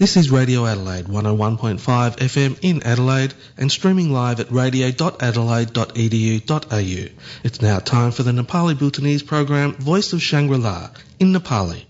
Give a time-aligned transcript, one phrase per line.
[0.00, 7.08] This is Radio Adelaide 101.5 FM in Adelaide and streaming live at radio.adelaide.edu.au.
[7.44, 11.84] It's now time for the Nepali Bhutanese program Voice of Shangri-La in Nepali.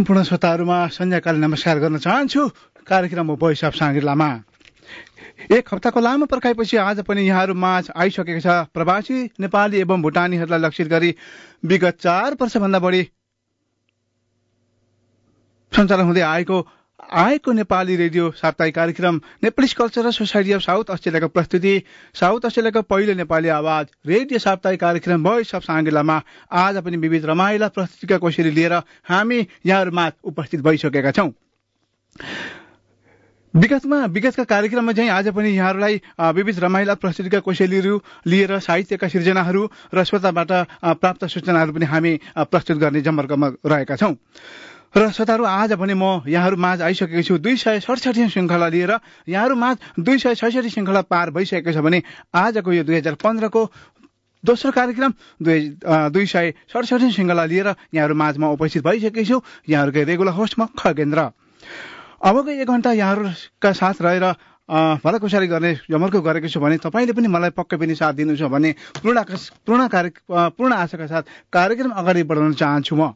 [0.00, 2.42] सम्पूर्ण श्रोताहरूमा सन्ध्याकालीन नमस्कार गर्न चाहन्छु।
[2.88, 4.28] कार्यक्रम voice of साङ्ग्रिलामा
[5.52, 10.88] एक हप्ताको लामो पर्खाइपछि आज पनि यहाँहरू माझ आइसकेको छ। प्रवासी नेपाली एवं भुटानीहरूलाई लक्षित
[10.88, 11.10] गरी
[11.68, 13.02] विगत चार वर्षभन्दा बढी
[15.72, 16.56] सञ्चालन हुँदै आएको
[17.00, 21.82] आएको नेपाली रेडियो साप्ताहिक कार्यक्रम Nepalese Cultural Society of South अस्ट्रेलियाको प्रस्तुति।
[22.14, 26.20] साउथ अस्ट्रेलियाको पहिलो नेपाली आवाज रेडियो साप्ताहिक कार्यक्रम भोइस अफ साङ्गेलामा।
[26.52, 28.72] आज पनि विविध रमाइला प्रस्तुतिका कोसेली लिएर
[29.08, 31.30] हामी यहाँहरूमा उपस्थित भइसकेका छौँ।
[33.54, 36.00] विगतमा विगतका कार्यक्रममा चाहिँ आज पनि यहाँहरूलाई
[36.34, 40.52] विविध रमाइला प्रस्तुतिका कोसेलीहरू लिएर साहित्यका सिर्जनाहरू र श्रोताबाट
[41.00, 44.14] प्राप्त सूचनाहरू पनि हामी प्रस्तुत गर्ने जमर्कमा रहेका छौँ।
[44.94, 48.92] र श्रोताहरू आज भने म यहाँहरू माझ आइसकेको छु। दुई सय सडसठी श्रृङ्खला लिएर
[49.28, 52.02] यहाँहरू माझ दुई सय छैसठी श्रृङ्खला पार भइसकेको छ भने
[52.34, 53.62] आजको यो दुई हजार पन्ध्रको
[54.44, 55.60] दोस्रो कार्यक्रम दुई
[56.10, 59.38] दुई सय सडसठी श्रृङ्खला लिएर यहाँहरू माझमा उपस्थित भइसकेको छु।
[59.70, 61.20] यहाँहरूकै रेगुलर होस्टमा खगेन्द्र।
[62.26, 64.26] अबको एक घन्टा यहाँहरूका साथ रहेर
[65.02, 69.22] भलाकुसारी गर्ने जमर्को गरेको छु भने तपाईँले पनि मलाई पक्कै पनि साथ दिनुहुन्छ भने पूर्ण
[69.66, 71.22] पूर्ण कार्य पूर्ण आशाका साथ
[71.54, 73.14] कार्यक्रम अगाडि बढाउन चाहन्छु म।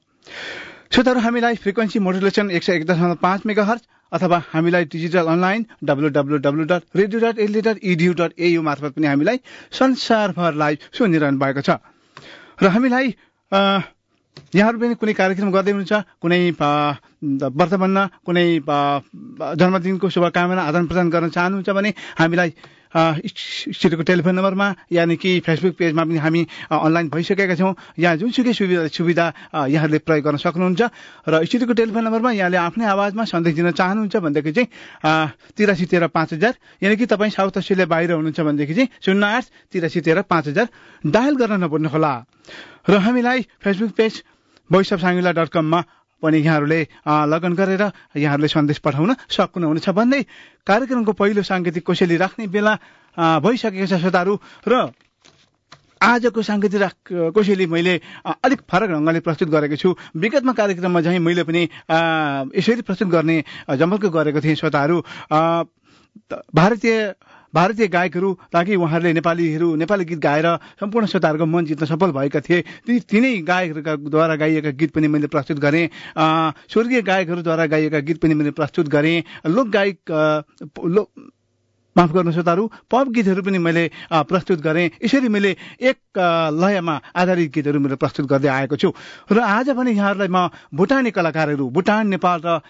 [0.95, 3.83] श्रोताहरू हामीलाई फ्रिक्वेन्सी मोडुलेसन एक सय एक दशमलव पाँच मेगा हर्च
[4.13, 8.63] अथवा हामीलाई digital online W W W dot radio dot L D dot edu dot A U
[8.63, 9.41] मार्फत पनि हामीलाई
[9.75, 11.83] संसारभर लाइभ सुनिरहनु भएको छ।
[12.63, 13.07] र हामीलाई
[14.55, 16.41] यहाँहरू पनि कुनै कार्यक्रम गर्दै हुनुहुन्छ कुनै
[17.59, 21.91] वर्तमानमा कुनै जन्मदिनको शुभकामना आदान प्रदान गर्न चाहनुहुन्छ भने
[22.23, 22.51] हामीलाई
[22.95, 28.87] स्टुडियोको टेलिफोन नम्बरमा यानि कि फेसबुक पेजमा पनि हामी अनलाइन भइसकेका छौँ। यहाँ जुनसुकै सुविधा
[28.95, 29.27] सुविधा
[29.67, 30.83] यहाँहरूले प्रयोग गर्न सक्नुहुन्छ।
[31.27, 34.69] र स्टुडियोको टेलिफोन नम्बरमा यहाँले आफ्नै आवाजमा सन्देश दिन चाहनुहुन्छ भनेदेखि चाहिँ
[35.59, 39.45] तिरासी तेह्र पाँच हजार। यानि कि तपाईँ साउथ अस्ट्रेलिया बाहिर हुनुहुन्छ भनेदेखि चाहिँ शून्य आठ
[39.75, 40.67] तिरासी तेह्र पाँच हजार।
[41.03, 42.13] डायल गर्न नपर्नु होला
[42.89, 44.23] र हामीलाई Facebook page
[44.71, 45.81] voice of Shangri-La dot कममा
[46.23, 46.81] पनि यहाँहरूले
[47.33, 47.83] लगन गरेर
[48.17, 50.21] यहाँहरूले सन्देश पठाउन सक्नुहुनेछ भन्दै
[50.67, 52.73] कार्यक्रमको पहिलो साङ्गीतिक कोसेली राख्ने बेला
[53.41, 54.35] भइसकेको छ श्रोताहरू।
[54.69, 54.75] र
[56.05, 61.63] आजको साङ्गीतिक कोसेली मैले अलिक फरक ढङ्गले प्रस्तुत गरेको छु। विगतमा कार्यक्रममा चाहिँ मैले पनि
[62.53, 63.37] यसरी प्रस्तुत गर्ने
[63.73, 64.97] जमर्को गरेको थिएँ श्रोताहरू।
[66.55, 66.97] भारतीय
[67.55, 70.47] भारतीय गायकहरू ताकि उहाँहरूले नेपालीहरू नेपाली गीत गाएर
[70.81, 75.59] सम्पूर्ण श्रोताहरूको मन जित्न सफल भएका थिए। ती तिनै गायकहरूकाद्वारा गाइएका गीत पनि मैले प्रस्तुत
[75.59, 75.89] गरेँ।
[76.69, 79.99] स्वर्गीय गायकहरूद्वारा गाइएका गीत पनि मैले प्रस्तुत गरेँ। लोक गायक
[81.97, 85.99] माफ गर्नु श्रोताहरू पप गीतहरू पनि मैले प्रस्तुत गरेँ। यसरी मैले एक
[86.53, 88.91] लयमा आधारित गीतहरू मैले प्रस्तुत गर्दै आएको छु।
[89.31, 92.61] र आज पनि यहाँहरूलाई म भुटानी कलाकारहरू भुटान नेपाल र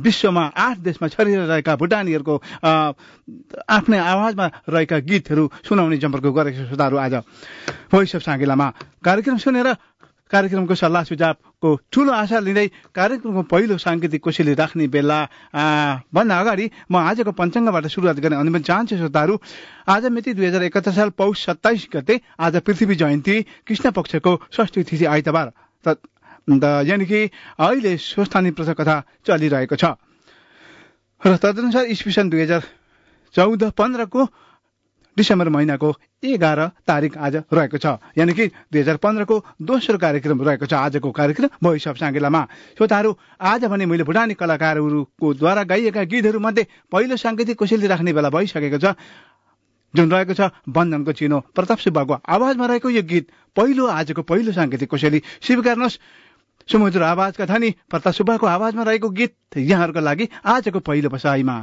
[0.00, 2.34] विश्वमा आठ देशमा छरिएर रहेका भुटानीहरूको
[3.68, 7.14] आफ्नै आवाजमा रहेका गीतहरू सुनाउने जम्पर्क गरेको श्रोताहरू आज।
[7.92, 8.24] भोइस अफ
[9.04, 9.68] कार्यक्रम सुनेर
[10.30, 15.18] कार्यक्रमको सल्लाह सुझावको ठूलो आशा लिँदै कार्यक्रमको पहिलो साङ्गीतिक कोसेली राख्ने बेला
[16.14, 19.34] भन्दा अगाडि म आजको पञ्चाङ्गबाट सुरुवात गर्ने अनुमति चाहन्छु श्रोताहरू।
[19.90, 23.36] आज मिति दुई हजार एकहत्तर साल पौष सत्ताइस गते आज पृथ्वी जयन्ती
[23.66, 25.46] कृष्ण पक्षको षष्ठी तिथि आइतबार।
[26.86, 27.20] यानि कि
[27.58, 27.96] अहिले
[28.50, 29.84] प्रथा कथा चलिरहेको छ।
[31.20, 32.62] र तदनुसार इस्वी दुई हजार
[33.34, 34.22] चौध पन्ध्रको
[35.20, 35.88] डिसेम्बर महिनाको
[36.24, 37.86] एघार तारिक आज रहेको छ।
[38.16, 42.42] यानि कि दुई हजार पन्ध्रको दोस्रो कार्यक्रम रहेको छ। आजको कार्यक्रम अफ साङ्गेलामा।
[42.76, 48.30] श्रोताहरू आज भने मैले भुटानी कलाकारहरूको द्वारा गाइएका गीतहरू मध्ये पहिलो साङ्गीतिक कोसेली राख्ने बेला
[48.30, 48.96] भइसकेको छ।
[49.94, 53.26] जुन रहेको छ बन्धनको चिनो। प्रताप सुब्बाको आवाजमा रहेको यो गीत
[53.56, 55.98] पहिलो आजको पहिलो साङ्गीतिक कोसेली। स्वीकार्नुहोस्।
[56.68, 61.56] सुमधुर आवाजका धनी प्रताप सुब्बाको आवाजमा रहेको गीत यहाँहरूको लागि आजको पहिलो बसाइमा।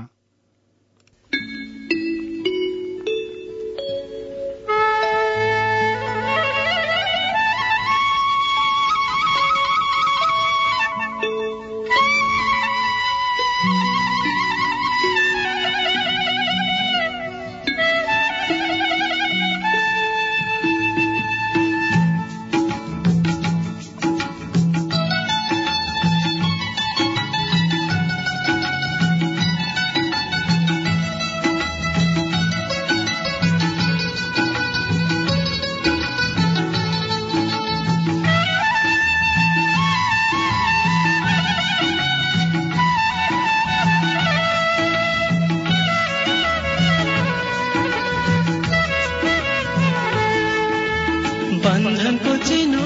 [51.67, 52.83] बन्धनको चिनो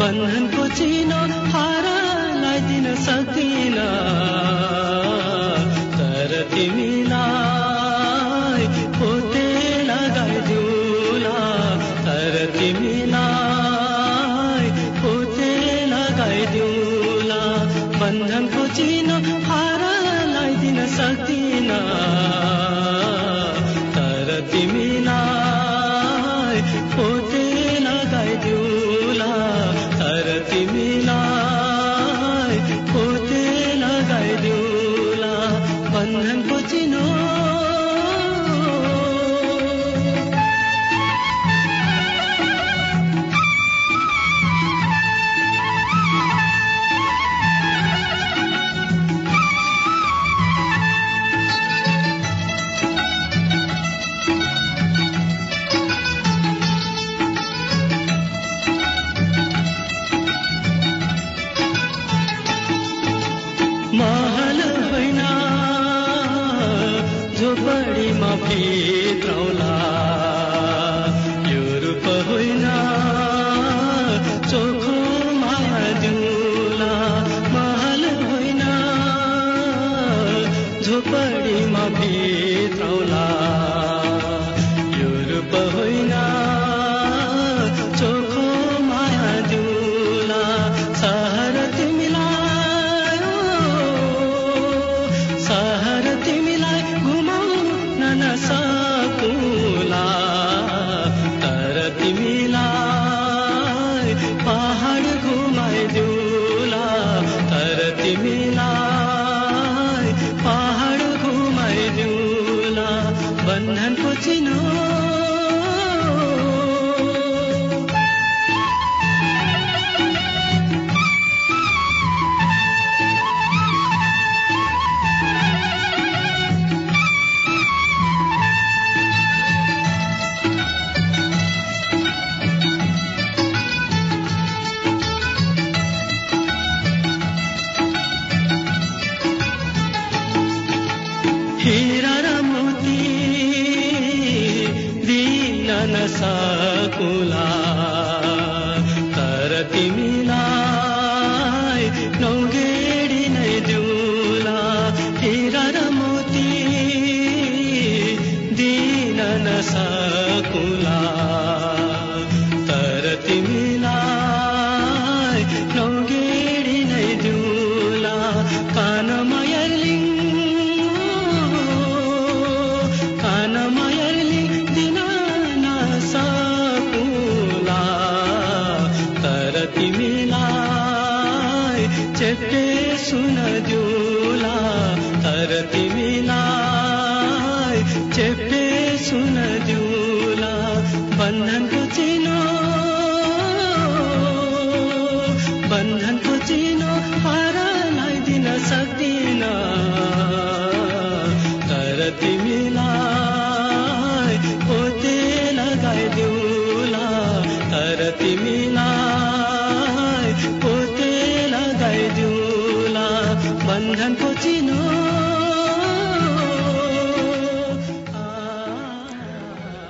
[0.00, 1.20] बन्धनको चिनो
[1.52, 1.86] हार
[2.68, 4.17] दिन सक्दिनँ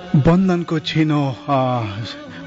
[0.08, 1.20] बन्धनको छिनो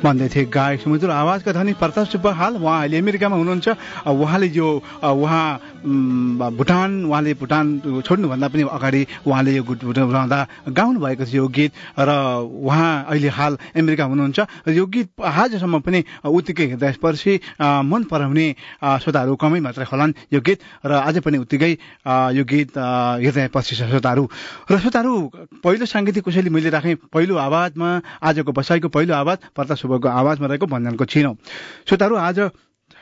[0.02, 3.68] भन्दै थिए गायक सुमधुर आवाजका धनी प्रताप सुब्बा हाल उहाँ अहिले अमेरिकामा हुनुहुन्छ।
[4.10, 7.66] उहाँले यो उहाँ भुटान उहाँले भुटान
[8.06, 12.10] छोड्नुभन्दा पनि अगाडि उहाँले यो गीत रहँदा गाउनु भएको थियो यो गीत र
[12.46, 18.46] उहाँ अहिले हाल अमेरिका हुनुहुन्छ यो गीत आजसम्म पनि उत्तिकै हृदयस्पर्शी मन पराउने
[19.02, 21.72] श्रोताहरू कमै मात्रै होलान् यो गीत र आज पनि उत्तिकै
[22.38, 24.24] यो गीत हृदयस्पर्शी छ श्रोताहरू।
[24.72, 25.14] र श्रोताहरू
[25.66, 27.90] पहिलो साङ्गीतिक कुशली मैले राखेँ पहिलो आवाजमा
[28.22, 31.32] आजको बसाइको पहिलो आवाज प्रताप सुब्बाको आवाजमा रहेको भन्जनको छिनो।
[31.90, 32.40] श्रोताहरू आज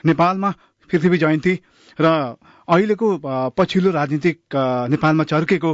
[0.04, 0.50] नेपालमा
[0.90, 1.54] पृथ्वी जयन्ती
[2.00, 2.08] र
[2.70, 3.08] अहिलेको
[3.58, 4.38] पछिल्लो राजनीतिक
[4.94, 5.72] नेपालमा चर्केको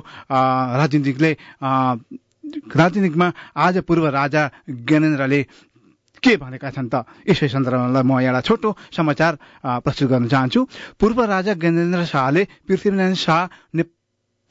[0.82, 1.32] राजनीतिकले
[2.72, 5.42] राजनीतिकमा आज पूर्व राजा ज्ञानेन्द्रले
[6.24, 7.06] के भनेका छन् त?
[7.30, 9.34] यसै सन्दर्भमा म एउटा छोटो समाचार
[9.84, 10.62] प्रस्तुत गर्न चाहन्छु।
[11.00, 13.42] पूर्व राजा ज्ञानेन्द्र शाहले पृथ्वीनारायण शाह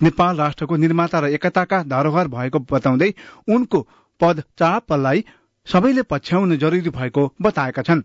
[0.00, 3.10] नेपाल राष्ट्रको निर्माता र एकताका धरोहर भएको बताउँदै
[3.48, 3.78] उनको
[4.20, 5.24] पद चापलाई
[5.66, 8.02] सबैले पछ्याउनु जरुरी भएको बताएका छन्।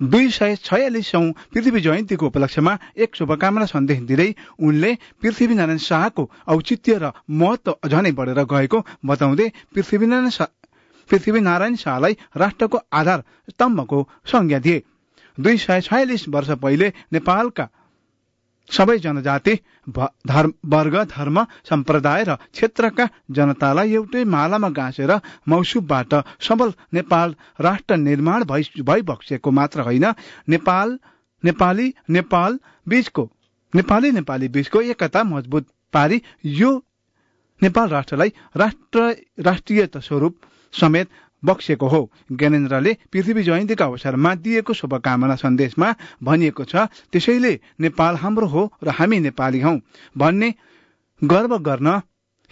[0.00, 7.12] दुई सय छयालिसौं पृथ्वी जयन्तीको उपलक्ष्यमा एक शुभकामना सन्देश दिँदै उनले पृथ्वीनारायण शाहको औचित्य र
[7.32, 10.46] महत्व झनै बढेर गएको बताउँदै पृथ्वीनारायण
[11.10, 14.82] पृथ्वीनारायण शाहलाई राष्ट्रको आधार स्तम्भको संज्ञा दिए।
[15.38, 17.68] दुई सय छयालिस वर्ष पहिले नेपालका
[18.70, 19.54] सबै जनजाति
[20.66, 25.12] वर्ग धर्म सम्प्रदाय र क्षेत्रका जनतालाई एउटै मालामा गाँसेर
[25.48, 30.06] मौसुबबाट सबल नेपाल राष्ट्र निर्माण भइ भइबक्सेको मात्र होइन।
[30.48, 30.98] नेपाल
[31.44, 32.58] नेपाली नेपाल
[32.88, 33.30] बीचको
[33.74, 36.70] नेपाली नेपाली बीचको एकता मजबुत पारी यो
[37.62, 40.36] नेपाल राष्ट्रलाई राष्ट्र राष्ट्रिय स्वरूप
[40.74, 41.08] समेत
[41.44, 48.72] बक्सेको हो। ज्ञानेन्द्रले पृथ्वी जयन्तीका अवसरमा दिएको शुभकामना सन्देशमा भनिएको छ त्यसैले नेपाल हाम्रो हो
[48.84, 49.78] र हामी नेपाली हौ।
[50.18, 50.54] भन्ने
[51.24, 52.00] गर्व गर्न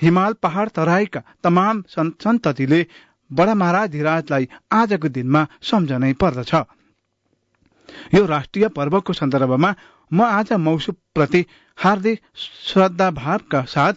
[0.03, 2.87] हिमाल पहाड़ तराईका तमाम सन्- सन्ततिले
[3.33, 6.55] बडा महाराधिराजलाई आजको दिनमा सम्झनै पर्दछ।
[8.15, 9.75] यो राष्ट्रिय पर्वको सन्दर्भमा
[10.13, 13.93] म आज मौसुम प्रति हार्दिक श्रद्धा भावका साथ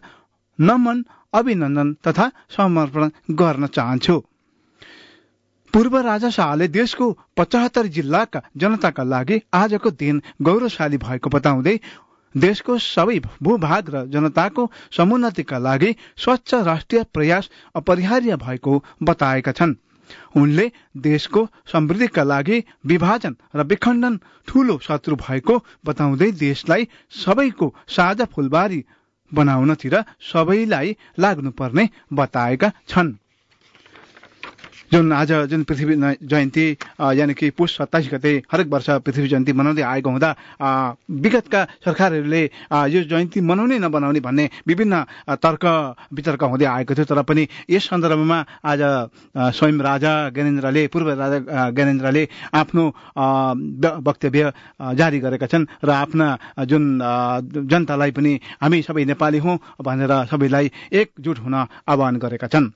[0.62, 4.24] नमन अभिनन्दन तथा समर्पण गर्न चाहन्छु।
[5.78, 7.06] पूर्व राजा शाहले देशको
[7.38, 11.74] पचहत्तर जिल्लाका जनताका लागि आजको दिन गौरवशाली भएको बताउँदै
[12.36, 14.66] देशको सबै भूभाग र जनताको
[14.98, 19.76] समुन्नतिका लागि स्वच्छ राष्ट्रिय प्रयास अपरिहार्य भएको बताएका छन्।
[20.36, 20.66] उनले
[21.04, 26.88] देशको समृद्धिका लागि विभाजन र विखण्डन ठूलो शत्रु भएको बताउँदै देशलाई
[27.20, 28.84] सबैको साझा फुलबारी
[29.32, 30.02] बनाउनतिर
[30.34, 33.16] सबैलाई लाग्नुपर्ने बताएका छन्।
[34.92, 36.66] जुन आज जुन पृथ्वी जयन्ती
[37.20, 40.30] यानि कि पुष सत्ताइस गते हरेक वर्ष पृथ्वी जयन्ती मनाउँदै आएको हुँदा
[41.24, 42.44] विगतका सरकारहरूले
[42.88, 45.04] यो जयन्ती मनाउने नबनाउने भन्ने विभिन्न
[45.44, 45.66] तर्क
[46.14, 48.82] वितर्क हुँदै आएको थियो। तर पनि यस सन्दर्भमा आज
[49.36, 51.40] स्वयं राजा ज्ञानेन्द्रले पूर्व राजा
[51.76, 52.24] ज्ञानेन्द्रले
[52.56, 52.84] आफ्नो
[54.08, 54.52] वक्तव्य
[54.96, 56.28] जारी गरेका छन् र आफ्ना
[56.64, 56.84] जुन
[57.68, 62.72] जनतालाई पनि हामी सबै नेपाली हौँ भनेर सबैलाई एकजुट हुन आह्वान गरेका छन्।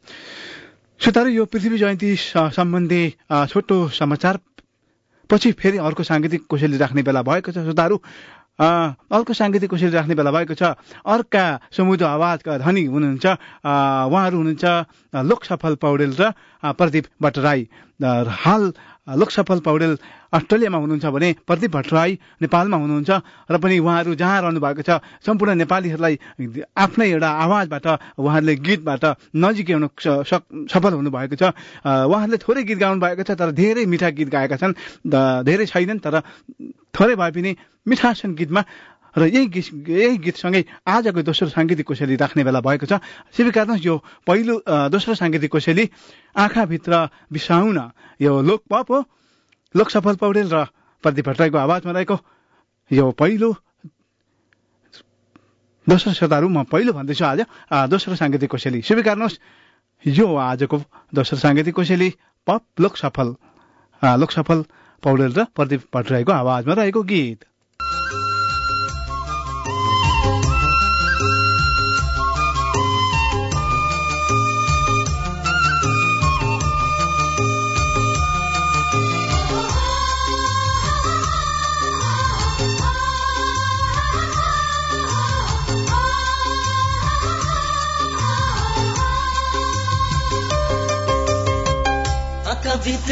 [1.02, 2.10] श्रोताहरू यो पृथ्वी जयन्ती
[2.54, 3.04] सम्बन्धी
[3.50, 4.38] छोटो समाचार।
[5.30, 7.58] पछि फेरि अर्को साङ्गीतिक कोसेली राख्ने बेला भएको छ
[8.62, 13.26] अ, अर्को साङ्गीतिक कोसेली राख्ने बेला भएको छ। अर्का समुद्र आवाजका धनी हुनुहुन्छ।
[13.66, 16.24] उहाँहरू हुनुहुन्छ अ, लोकसफल पौडेल र
[16.62, 17.62] प्रदीप भट्टराई।
[18.46, 18.64] हाल
[19.08, 19.98] लोकसफल पौडेल
[20.34, 23.12] अस्ट्रेलियामा हुनुहुन्छ भने प्रदीप भट्टराई नेपालमा हुनुहुन्छ
[23.52, 26.16] र पनि उहाँहरू जहाँ रहनु भएको छ सम्पूर्ण नेपालीहरूलाई
[26.78, 29.04] आफ्नै एउटा आवाजबाट उहाँहरूले गीतबाट
[29.36, 31.44] नजिक आउन स- सक- सफल हुनुभएको छ।
[31.84, 34.74] उहाँहरूले थोरै गीत गाउनु भएको छ तर धेरै मिठा गीत गाएका छन्।
[35.44, 36.22] धेरै छैनन् तर
[36.94, 37.52] थोरै भए पनि
[37.88, 38.62] मिठा छन् गीतमा
[39.18, 42.94] र यही गीत यही गीतसँगै आजको दोस्रो साङ्गीतिक कोसेली राख्ने बेला भएको छ।
[43.36, 43.96] स्वीकार्नुहोस् यो
[44.28, 45.90] पहिलो दोस्रो साङ्गीतिक कोसेली
[46.38, 47.92] आँखाभित्र बिसाउन।
[48.22, 49.00] यो लोकपप हो।
[49.76, 50.66] लोकसफल पौडेल र
[51.04, 52.18] प्रदीप भट्टराईको आवाजमा रहेको
[52.92, 53.56] यो पहिलो
[55.90, 57.40] दोस्रो श्रोताहरू म पहिलो भन्दैछु आज।
[57.74, 59.40] दोस्रो साङ्गीतिक कोसेली। स्वीकार्नुहोस्
[60.08, 60.78] यो आजको
[61.16, 62.10] दोस्रो साङ्गीतिक कोसेली
[62.48, 63.36] पप लोकसफल।
[64.02, 64.66] अ, लोकसफल
[65.04, 67.51] पौडेल र प्रदीप भट्टराईको आवाजमा रहेको गीत।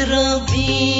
[0.00, 0.99] आँखाभित्र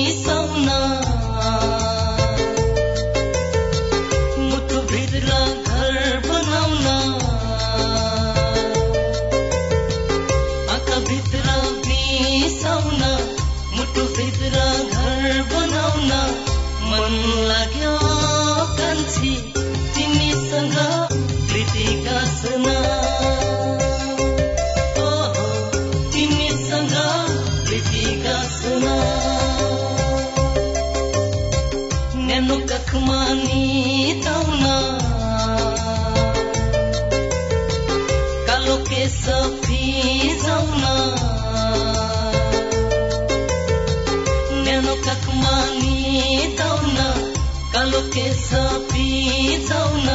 [48.00, 48.49] कालो केस
[48.90, 50.07] फिजाउन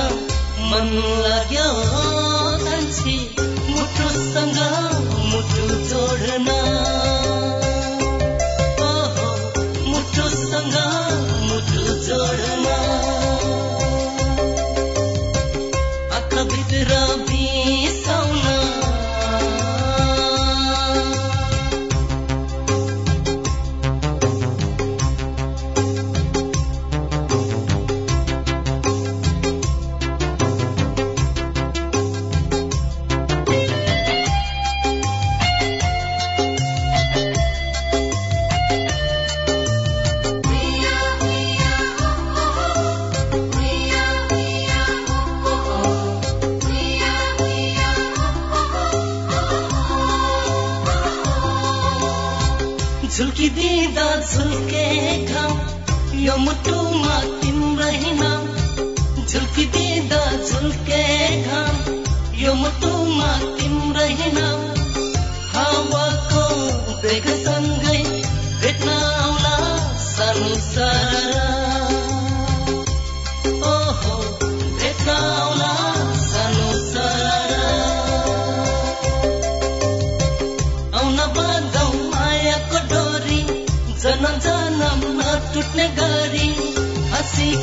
[0.69, 0.89] मन
[1.23, 1.67] लाग्यो
[2.65, 3.34] कान्छी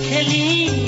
[0.00, 0.81] खेली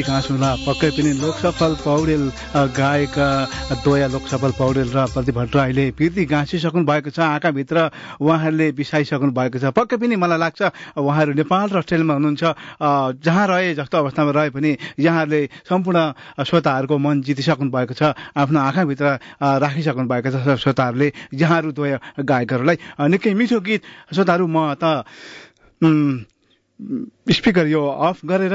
[0.00, 2.22] घाँसुला पक्कै पनि लोकसफल पौडेल
[2.72, 3.28] गायका
[3.84, 7.76] दोया लोकसफल पौडेल र प्रदीप भट्टराईले प्रीति गाँसिसक्नु भएको छ आँखाभित्र
[8.16, 10.60] उहाँहरूले बिसाइसक्नु भएको छ। पक्कै पनि मलाई लाग्छ
[10.96, 12.42] उहाँहरू नेपाल र अस्ट्रेलियामा हुनुहुन्छ।
[13.20, 15.98] जहाँ रहे जस्तो अवस्थामा रहे पनि यहाँहरूले सम्पूर्ण
[16.40, 19.06] श्रोताहरूको मन जितिसक्नु भएको छ आफ्नो आँखाभित्र
[19.60, 22.76] राखिसक्नु भएको छ श्रोताहरूले यहाँहरू दोया गायकहरूलाई।
[23.12, 23.82] निकै मिठो गीत।
[24.14, 25.04] श्रोताहरू म त
[26.82, 28.54] स्पिकर यो अफ गरेर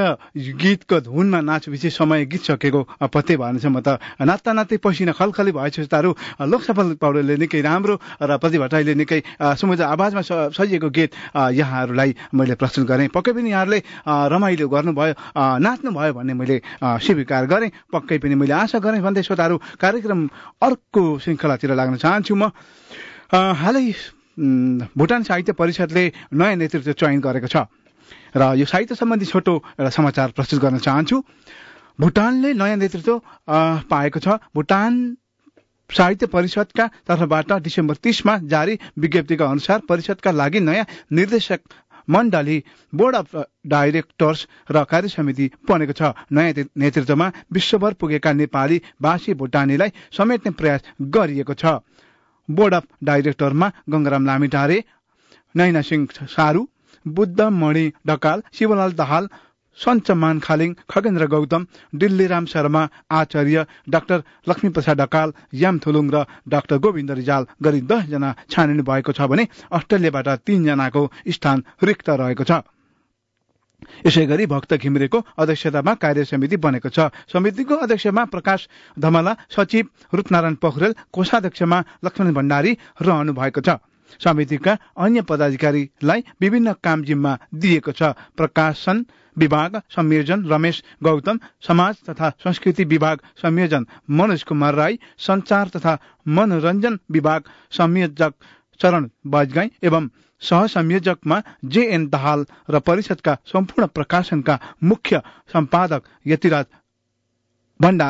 [0.62, 5.88] गीतको धुनमा नाचपछि समय गीत सकेको पत्तै भएन म त नाच्दा नाच्दै पसिना खलखली भएछ
[5.88, 6.12] तारू
[6.44, 11.12] लोकसफल पौडेलले निकै राम्रो र प्रति भट्टराईले निकै अ, सुमधुर आवाजमा सजिएको गीत
[11.56, 13.80] यहाँहरूलाई मैले प्रस्तुत गरेँ। पक्कै पनि यहाँहरूले
[14.34, 15.14] रमाइलो गर्नुभयो
[15.64, 20.20] नाच्नुभयो भन्ने मैले स्वीकार गरेँ। पक्कै पनि मैले आशा गरेँ भन्दै श्रोताहरू कार्यक्रम
[20.62, 22.52] अर्को श्रृङ्खलातिर लाग्न चाहन्छु म।
[23.32, 23.88] हालै
[24.94, 26.04] भुटान साहित्य परिषदले
[26.36, 27.58] नयाँ नेतृत्व चयन गरेको छ।
[28.36, 31.22] र यो साहित्य सम्बन्धी छोटो एउटा समाचार प्रस्तुत गर्न चाहन्छु।
[32.00, 33.22] भुटानले नयाँ नेतृत्व
[33.90, 34.94] पाएको छ। भुटान
[35.90, 41.60] साहित्य परिषदका तर्फबाट डिसेम्बर तीसमा जारी विज्ञप्तिका अनुसार परिषदका लागि नयाँ निर्देशक
[42.08, 42.64] मण्डली
[42.94, 43.36] बोर्ड अफ
[43.68, 50.82] डाइरेक्टर्स र कार्य समिति बनेको छ। नयाँ नेतृत्वमा विश्वभर पुगेका नेपाली भाषी भुटानीलाई समेट्ने प्रयास
[51.02, 51.80] गरिएको छ।
[52.50, 54.84] बोर्ड अफ डाइरेक्टरमा गंगाराम लामिटारे
[55.56, 56.68] नैना सिंह सारू
[57.08, 59.28] बुद्ध मणि ढकाल शिवलाल दाहाल
[59.78, 61.66] सञ्चमान खालिङ खगेन्द्र गौतम
[62.02, 62.82] दिल्लीराम शर्मा
[63.14, 69.12] आचार्य डाक्टर लक्ष्मी प्रसाद ढकाल याम थुलुङ र डाक्टर गोविन्द रिजाल गरी दसजना छानिनु भएको
[69.12, 72.52] छ भने अस्ट्रेलियाबाट तीनजनाको स्थान रिक्त रहेको छ।
[74.06, 78.68] यसै गरी भक्त घिमिरेको अध्यक्षतामा कार्य समिति बनेको छ। समितिको अध्यक्षमा प्रकाश
[78.98, 83.78] धमला सचिव रूपनारायण पोखरेल कोषाध्यक्षमा लक्ष्मण भण्डारी रहनु भएको छ।
[84.24, 89.06] समितिका अन्य पदाधिकारीलाई विभिन्न काम जिम्मा दिएको छ। प्रकाशन
[89.38, 97.00] विभाग संयोजन रमेश गौतम समाज तथा संस्कृति विभाग संयोजन मनोज कुमार राई संचार तथा मनोरञ्जन
[97.12, 98.34] विभाग संयोजक
[98.80, 100.10] चरण बाजगाई एवं
[100.42, 105.22] सह संयोजकमा जेएन दाहाल र परिषदका सम्पूर्ण प्रकाशनका मुख्य
[105.54, 106.66] सम्पादक यतिराज
[107.80, 108.10] भण्डा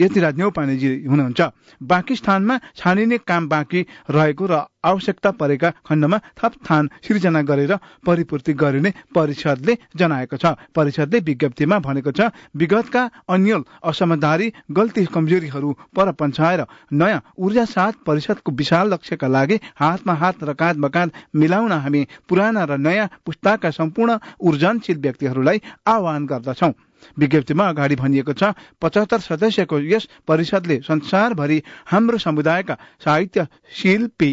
[0.00, 1.40] यतिराज न्यौपानेजी हुनुहुन्छ।
[1.82, 8.92] बाँकी छानिने काम बाँकी रहेको र आवश्यकता परेका खण्डमा थप थान सिर्जना गरेर परिपूर्ति गरिने
[9.14, 17.22] परिषदले जनाएको छ। परिषदले विज्ञप्तिमा भनेको छ विगतका अन्यल असमझदारी गल्ती कमजोरीहरू पर पन्छाएर नयाँ
[17.38, 22.76] ऊर्जा साथ परिषदको विशाल लक्ष्यका लागि हातमा हात र काँध बकाँध मिलाउन हामी पुराना र
[22.78, 26.72] नयाँ पुस्ताका सम्पूर्ण ऊर्जनशील व्यक्तिहरूलाई आह्वान गर्दछौं।
[27.18, 34.30] विज्ञप्तिमा अगाडि भनिएको छ पचहत्तर सदस्यको यस परिषदले संसारभरि हाम्रो समुदायका साहित्य शिल्पी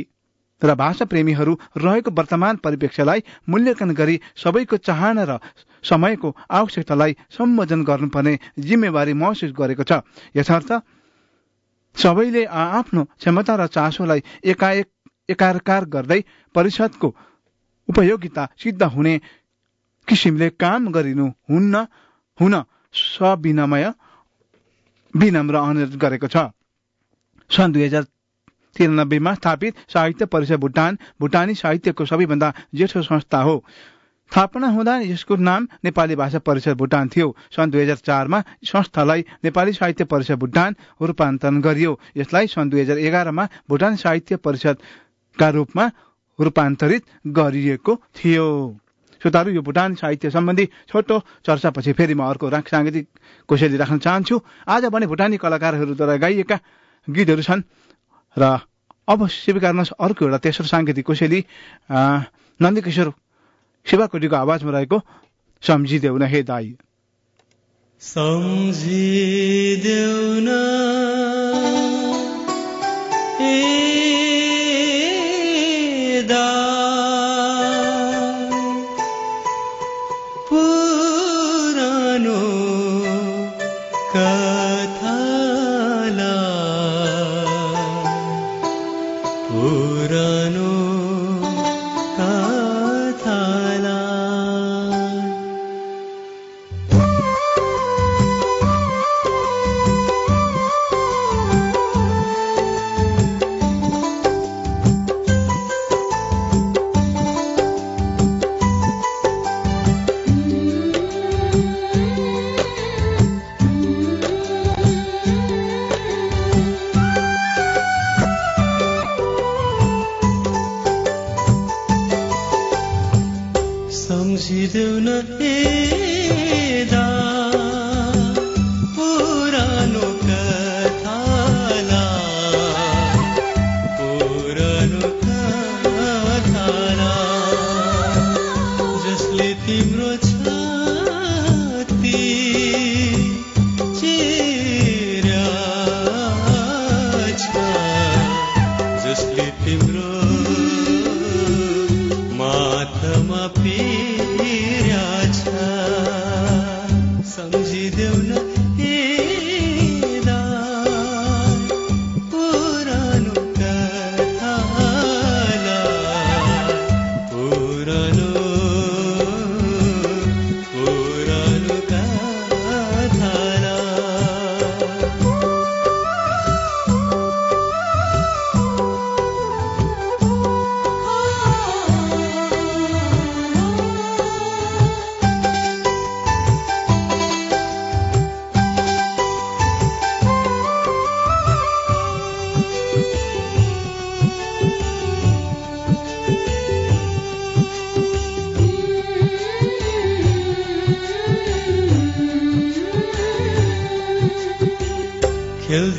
[0.63, 5.39] र भाषा प्रेमीहरू रहेको वर्तमान परिप्रेक्ष्यलाई मूल्याङ्कन गरी सबैको चाहना र
[5.83, 10.03] समयको आवश्यकतालाई सम्बोधन गर्नुपर्ने जिम्मेवारी महसुस गरेको छ।
[10.35, 10.71] यसर्थ
[11.95, 14.87] सबैले आफ्नो क्षमता र चासोलाई एकाएक
[15.29, 16.21] एकाकार गर्दै
[16.55, 17.07] परिषदको
[17.89, 19.13] उपयोगिता सिद्ध हुने
[20.07, 21.75] किसिमले काम गरिनु हुन्न
[22.39, 22.53] हुन
[22.93, 23.85] सविनमय
[25.13, 26.37] विनम्र अनुरोध गरेको छ।
[27.49, 28.03] सन् दुई हजार
[28.75, 33.63] तिरानब्बेमा स्थापित साहित्य परिषद भुटान भुटानी साहित्यको सबैभन्दा जेठो संस्था हो।
[34.31, 39.73] स्थापना हुँदा यसको नाम नेपाली भाषा परिषद भुटान थियो। सन् दुई हजार चारमा संस्थालाई नेपाली
[39.73, 45.89] साहित्य परिषद भुटान रूपान्तरण गरियो। यसलाई सन् दुई हजार एघारमा भुटान साहित्य परिषदका रूपमा
[46.39, 48.47] रूपान्तरित गरिएको थियो।
[49.21, 53.07] श्रोताहरू यो भुटान साहित्य सम्बन्धी छोटो चर्चापछि फेरि म अर्को साङ्गीतिक
[53.49, 56.59] कोसेली राख्न चाहन्छु। आज भने भुटानी कलाकारहरूद्वारा गाइएका
[57.07, 57.61] गीतहरू छन्
[58.37, 58.59] र
[59.09, 61.45] अब स्वीकार्न अर्को एउटा तेस्रो साङ्गीतिक कोसेली
[62.61, 63.13] नन्दकिशोर
[63.85, 65.01] शिवाकोटीको आवाजमा रहेको
[65.61, 66.75] सम्झिदेऊ न हे दाई।
[67.99, 70.88] सम्झिदेऊ न।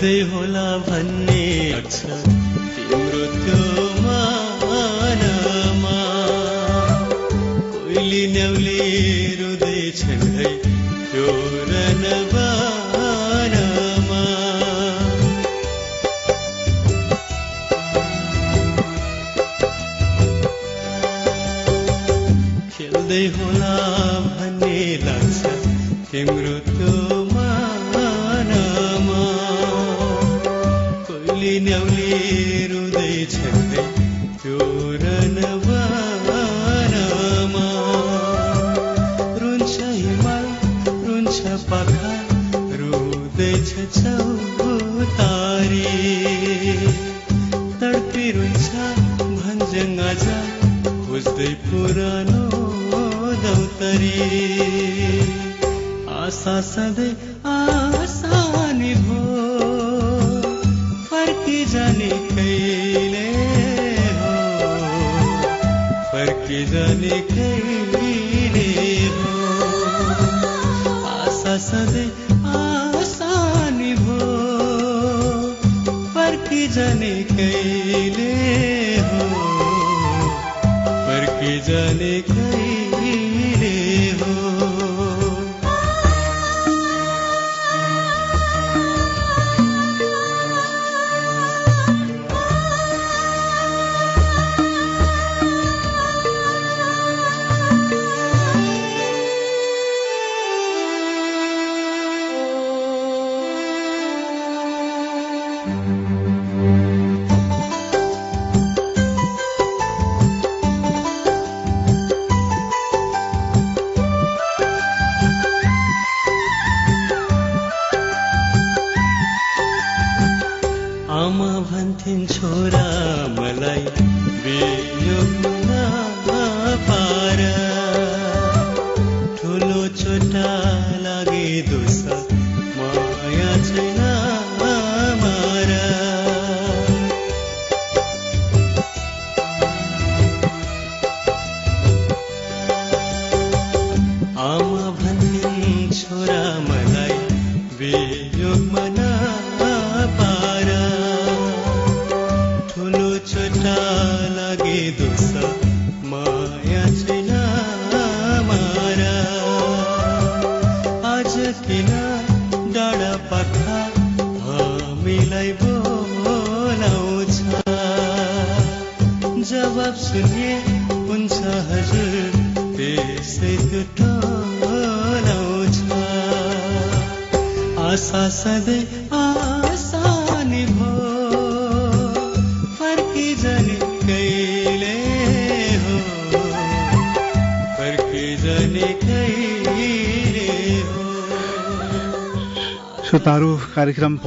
[0.00, 0.24] they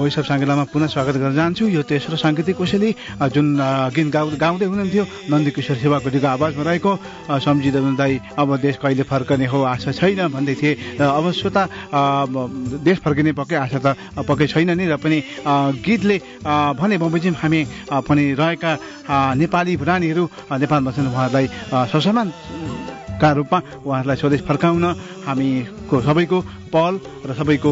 [0.03, 2.91] भोइस साङ्गेलामा पुनः स्वागत गर्न चाहन्छु। यो तेस्रो साङ्गीतिक कोसेली
[3.31, 3.47] जुन
[3.95, 6.91] गीत गाउ गाउँदै हुनुहुन्थ्यो नन्दकिशोर सेवाकोटीको आवाजमा रहेको
[7.39, 11.63] सम्झिँदै दाई अब देश कहिले फर्कने हो आशा छैन भन्दै थिए। अब श्रोता
[12.83, 13.87] देश फर्किने पक्कै आशा त
[14.27, 15.17] पक्कै छैन नि र पनि
[15.79, 18.71] गीतले भने बमोजिम हामी पनि रहेका
[19.39, 21.47] नेपाली भुटानीहरू नेपालमा छन् उहाँहरूलाई
[21.87, 22.27] ससमान
[23.31, 24.85] रूपमा उहाँहरूलाई स्वदेश फर्काउन
[25.27, 26.37] हामीको सबैको
[26.73, 26.93] पहल
[27.27, 27.71] र सबैको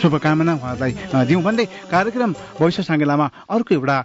[0.00, 0.92] शुभकामना उहाँहरूलाई
[1.28, 3.96] दिउँ। भन्दै कार्यक्रम भविष्य साङ्गेलामा अर्को एउटा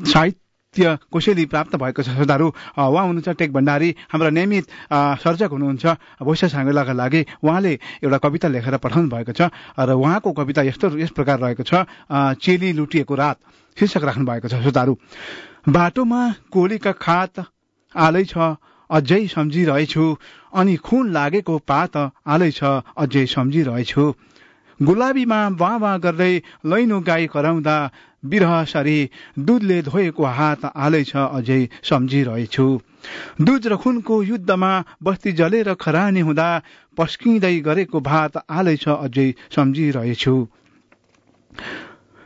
[0.00, 4.64] साहित्य कोसेली प्राप्त भएको छ। श्रोताहरू उहाँ हुनुहुन्छ टेक भण्डारी। हाम्रा नियमित
[5.20, 5.84] सर्जक हुनुहुन्छ
[6.22, 7.72] भविष्य साङ्गेलाका लागि। उहाँले
[8.04, 11.84] एउटा कविता लेखेर पठाउनु भएको छ र उहाँको कविता यस्तो यस प्रकार रहेको छ
[12.40, 13.36] चेली लुटिएको रात।
[13.76, 14.94] शीर्षक राख्नु भएको छ। श्रोताहरू
[15.68, 17.34] बाटोमा कोलीका खात
[17.94, 18.56] आलै छ
[18.90, 20.04] अझै सम्झिरहेछु
[20.52, 22.60] अनि खुन लागेको पात आलै छ
[22.96, 24.04] अझै सम्झिरहेछु।
[24.80, 26.34] गुलाबीमा वाँ वाँ गर्दै
[26.66, 27.76] लैनो गाई कराउँदा
[28.22, 28.98] बिरह सरी
[29.38, 32.68] दुधले धोएको हात आलै छ अझै सम्झिरहेछु।
[33.40, 34.72] दुध र खुनको युद्धमा
[35.02, 36.48] बस्ती जलेर खरानी हुँदा
[36.96, 40.36] पस्किँदै गरेको भात आलै छ अझै सम्झिरहेछु।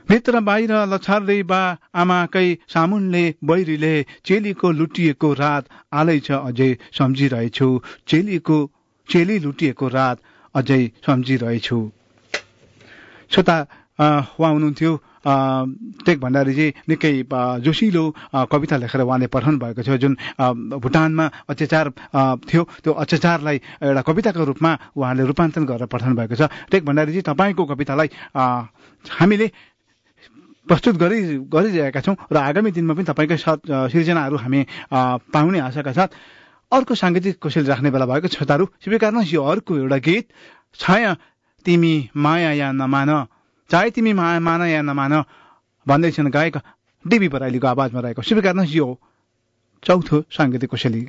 [0.09, 1.61] भित्र बाहिर लछार्दै बा
[1.97, 3.95] आमाकै सामुनले बैरीले
[4.27, 7.69] चेलीको लुटिएको रात आलै छ अझै सम्झिरहेछु।
[8.09, 8.59] चेलीको
[9.09, 10.17] चेली लुटिएको रात
[10.55, 11.79] अझै सम्झिरहेछु।
[13.33, 13.57] श्रोता
[13.99, 14.93] उहाँ हुनुहुन्थ्यो।
[16.05, 17.13] टेक भण्डारीजी निकै
[17.65, 18.05] जोसिलो
[18.53, 20.13] कविता लेखेर उहाँले पठाउनु भएको थियो जुन
[20.85, 21.87] भुटानमा अत्याचार
[22.45, 23.57] थियो। त्यो अत्याचारलाई
[23.89, 28.09] एउटा कविताको रूपमा उहाँले रूपान्तरण गरेर पठाउनु भएको छ। टेक भण्डारीजी तपाईँको कवितालाई
[29.05, 29.47] हामीले
[30.67, 34.61] प्रस्तुत गरि गरिरहेका छौँ र आगामी दिनमा पनि तपाईँकै सिर्जनाहरू हामी
[35.29, 36.11] पाउने आशाका साथ
[36.73, 40.27] अर्को साङ्गीतिक कौशल राख्ने बेला भएको श्रोताहरू स्वीकार्नुहोस् यो अर्को एउटा गीत
[40.81, 41.13] छाया
[41.67, 43.11] तिमी माया या नमान
[43.71, 45.13] चाहे तिमी माया मान या नमान
[45.87, 46.57] भन्दैछन् गायक
[47.05, 48.89] डिबी बराइलीको आवाजमा रहेको स्वीकार्नुहोस् यो
[49.83, 51.03] चौथो साङ्गीतिक कौशली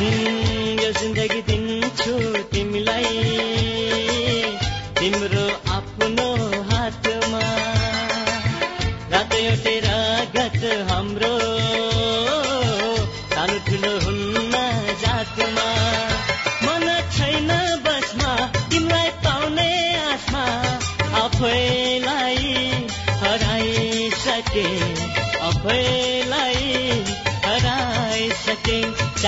[0.00, 2.12] यो जिन्दगी दिन्छु
[2.52, 3.04] तिमीलाई।
[5.00, 5.44] तिम्रो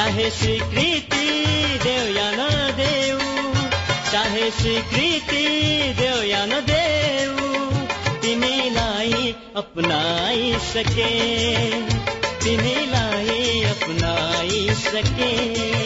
[0.03, 1.27] चाहे स्वीकृति
[1.83, 3.19] देऊ या नदेऊ
[4.13, 5.45] चाहे स्वीकृति
[6.01, 7.37] देऊ या नदेऊ
[8.23, 11.11] तिमीलाई अपनाइसके
[12.45, 15.82] तिमीलाई अपनाइसके सोचे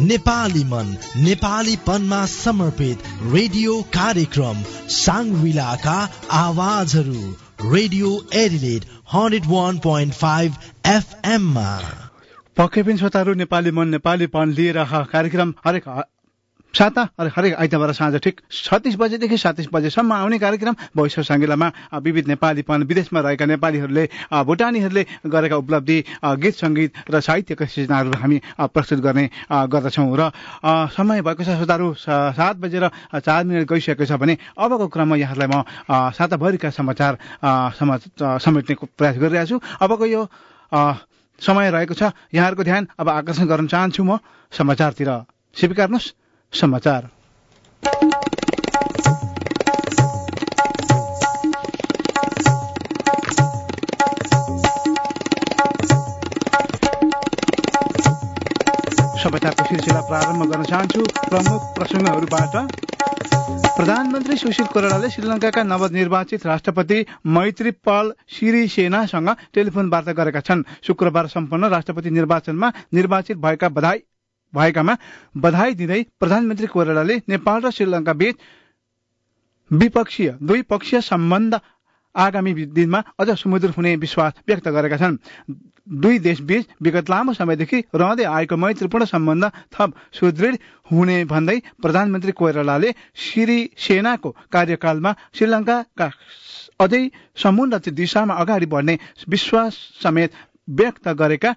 [0.00, 2.98] नेपाली मन नेपालीपनमा समर्पित
[3.32, 4.62] रेडियो कार्यक्रम
[4.96, 5.96] साङ्ग्रिलाका
[6.38, 7.22] आवाजहरू
[7.72, 10.54] radio Adelaide hundred one point five
[10.86, 11.72] एफएममा
[12.56, 15.88] पक्कै पनि श्रोताहरू नेपाली मन नेपालीपन लिएर कार्यक्रम हरेक
[16.74, 22.82] साता हरेक आइतबार साँझ ठिक छत्तिस बजेदेखि सातिस बजेसम्म आउने कार्यक्रम भविष्य साङ्गेलामा विविध नेपालीपन
[22.84, 24.04] विदेशमा रहेका नेपालीहरूले
[24.44, 25.98] भुटानीहरूले गरेका उपलब्धि
[26.38, 29.24] गीत सङ्गीत र साहित्यका सृजनाहरू हामी प्रस्तुत गर्ने
[29.66, 30.30] गर्दछौँ र
[30.92, 36.12] समय भएको छ श्रोताहरू सात बजेर चार मिनट गइसकेको छ भने अबको क्रममा यहाँहरूलाई म
[36.12, 37.18] साताभरिका समाचार
[38.38, 40.22] समेट्ने प्रयास गरिरहेको छु। अबको यो
[41.40, 44.18] समय रहेको छ। यहाँहरूको ध्यान अब आकर्षण गर्न चाहन्छु म
[44.52, 45.10] समाचारतिर।
[45.56, 47.08] स्वीकार्नुहोस्। समाचार।
[59.22, 62.54] समाचारको सिलसिला प्रारम्भ गर्न चाहन्छु। प्रमुख प्रसङ्गहरूबाट
[63.78, 66.98] प्रधानमन्त्री सुशील कोइरालाले श्रीलंकाका नवनिर्वाचित राष्ट्रपति
[67.36, 73.98] मैत्रीपाल सिरिसेनासँग टेलिफोन वार्ता गरेका छन्। शुक्रबार सम्पन्न राष्ट्रपति निर्वाचनमा निर्वाचित भएका बधाई
[74.54, 74.96] भएकामा
[75.36, 78.36] बधाई दिँदै प्रधानमन्त्री कोइरालाले नेपाल र श्रीलंका बीच
[79.70, 81.60] द्विपक्षीय द्विपक्षीय सम्बन्ध
[82.14, 85.16] आगामी दिनमा अझ सुमधुर हुने विश्वास व्यक्त गरेका छन्।
[86.00, 90.56] दुई देशबीच विगत लामो समयदेखि रहँदै आएको मैत्रीपूर्ण सम्बन्ध थप सुदृढ
[90.90, 96.10] हुने भन्दै प्रधानमन्त्री कोइरालाले श्री सेनाको कार्यकालमा श्रीलंकाका
[96.80, 97.02] अझै
[97.36, 100.32] समुन्नत दिशामा अगाडि बढ्ने विश्वास समेत
[100.68, 101.54] व्यक्त गरेका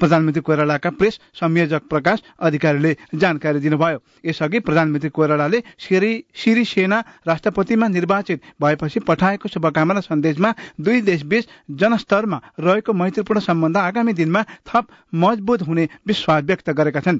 [0.00, 8.42] प्रधानमन्त्री कोइरालाका प्रेस संयोजक प्रकाश अधिकारीले जानकारी दिनुभयो। यसअघि प्रधानमन्त्री कोइरालाले श्री सेना राष्ट्रपतिमा निर्वाचित
[8.62, 15.88] भएपछि पठाएको शुभकामना सन्देशमा दुई देशबीच जनस्तरमा रहेको मैत्रीपूर्ण सम्बन्ध आगामी दिनमा थप मजबुत हुने
[16.06, 17.18] विश्वास व्यक्त गरेका छन्।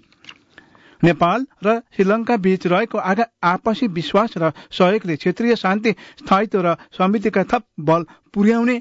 [1.03, 2.99] नेपाल र श्रीलंका बीच रहेको
[3.45, 8.05] आपसी विश्वास र सहयोगले क्षेत्रीय शान्ति स्थायित्व र समृद्धिका थप बल
[8.35, 8.77] पुर्याउने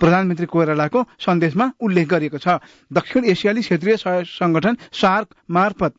[0.00, 2.58] प्रधानमन्त्री कोइरालाको सन्देशमा उल्लेख गरिएको छ।
[2.90, 5.94] दक्षिण एसियाली क्षेत्रीय सहयोग संगठन सार्क मार्फत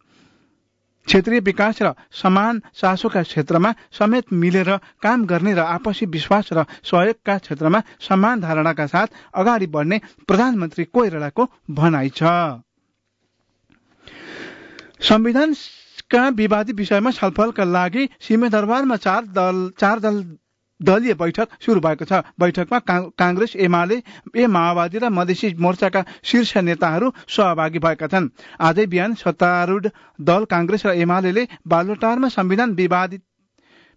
[1.07, 4.69] क्षेत्रीय विकास र समान चासोका क्षेत्रमा समेत मिलेर
[5.01, 9.97] काम गर्ने र आपसी विश्वास र सहयोगका क्षेत्रमा समान धारणाका साथ अगाडि बढ्ने
[10.27, 12.21] प्रधानमन्त्री कोइरालाको भनाइ छ।
[15.01, 20.21] संविधानका विवादी विषयमा छलफलका लागि सिंहदरबारमा चार दल चार दल
[20.81, 22.79] दलीय बैठक शुरू भएको छ। बैठकमा
[23.15, 23.97] काङ्ग्रेस एमाले
[24.35, 28.29] ए माओवादी र मधेसी मोर्चाका शीर्ष नेताहरू सहभागी भएका छन्।
[28.59, 33.21] आजै बिहान सत्तारूढ दल काङ्ग्रेस र एमाले बालोटारमा संविधान विवादित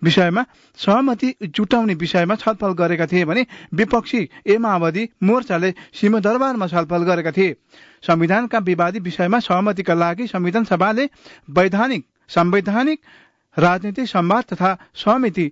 [0.03, 0.45] विषयमा
[0.79, 7.57] सहमति जुटाउने विषयमा छलफल गरेका थिए भने विपक्षी ए माओवादी मोर्चाले सिंहदरबारमा छलफल गरेका थिए।
[8.05, 11.09] संविधानका विवादी विषयमा सहमतिका लागि संविधान सभाले
[11.49, 13.01] वैधानिक संवैधानिक
[13.57, 15.51] राजनीतिक संवाद तथा समिति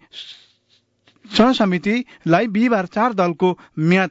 [1.33, 4.11] सहसमितिलाई बिहिबार चार दलको म्याद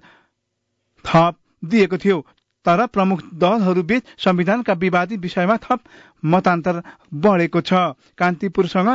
[1.06, 2.20] थप दिएको थियो।
[2.66, 5.80] तर प्रमुख दलहरूबीच संविधानका विवादी विषयमा थप
[6.24, 6.82] मतान्तर
[7.24, 7.74] बढेको छ।
[8.18, 8.90] कान्तिपुरसँग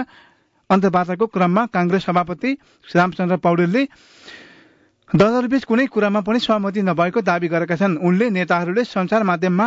[0.70, 2.50] अन्तर्वार्ताको क्रममा काङ्ग्रेस सभापति
[2.96, 3.82] रामचन्द्र पौडेलले
[5.10, 9.66] दलहरूबीच कुनै कुरामा पनि सहमति नभएको दावी गरेका छन्। उनले नेताहरूले सञ्चार माध्यममा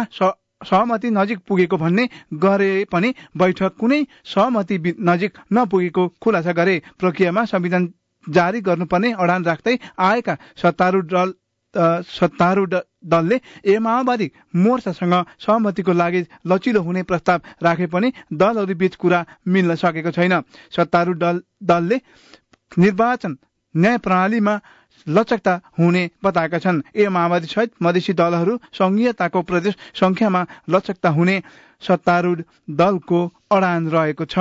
[0.62, 7.88] सहमति नजिक पुगेको भन्ने गरे पनि बैठक कुनै सहमति नजिक नपुगेको खुलासा गरे। प्रक्रियामा संविधान
[8.28, 11.34] जारी गर्नुपर्ने अडान राख्दै आएका सत्तारूढ दल
[12.10, 12.74] सत्तारूढ
[13.06, 19.76] दलले ए माओवादी मोर्चासँग सहमतिको लागि लचिलो हुने प्रस्ताव राखे पनि दलहरू बीच कुरा मिल्न
[19.76, 20.34] सकेको छैन।
[20.76, 21.98] सत्तारूढ दल दलले
[22.78, 23.38] निर्वाचन
[23.76, 24.60] न्याय प्रणालीमा
[25.08, 31.42] लचकता हुने बताएका छन्। ए माओवादी सहित मधेसी दलहरू संघीयताको प्रदेश संख्यामा लचकता हुने
[31.82, 32.42] सत्तारूढ
[32.74, 33.20] दलको
[33.52, 34.38] अडान रहेको छ।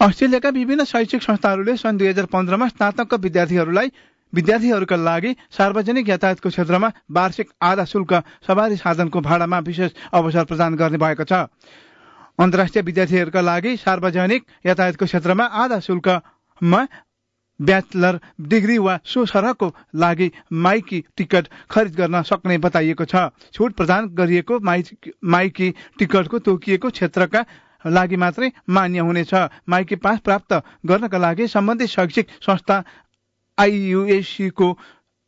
[0.00, 3.92] अस्ट्रेलियाका विभिन्न शैक्षिक संस्थाहरूले सन् दुई हजार पन्ध्रमा स्नातकका विद्यार्थीहरूलाई
[4.32, 8.12] विद्यार्थीहरूका लागि सार्वजनिक यातायातको क्षेत्रमा वार्षिक आधा शुल्क
[8.46, 11.46] सवारी साधनको भाडामा विशेष अवसर प्रदान गर्ने भएको छ।
[12.38, 16.86] अन्तर्राष्ट्रिय विद्यार्थीहरूका लागि सार्वजनिक यातायातको क्षेत्रमा आधा शुल्कमा
[17.60, 24.08] ब्याचलर डिग्री वा सो सरहको लागि माइकी टिकट खरिद गर्न सक्ने बताइएको छ। छुट प्रदान
[24.16, 27.44] गरिएको माइकी टिकटको तोकिएको क्षेत्रका
[27.86, 29.34] लागि मात्रै मान्य हुनेछ।
[29.68, 32.84] माइकी पास प्राप्त गर्नका लागि सम्बन्धित शैक्षिक संस्था
[33.58, 34.78] आइयुएससीको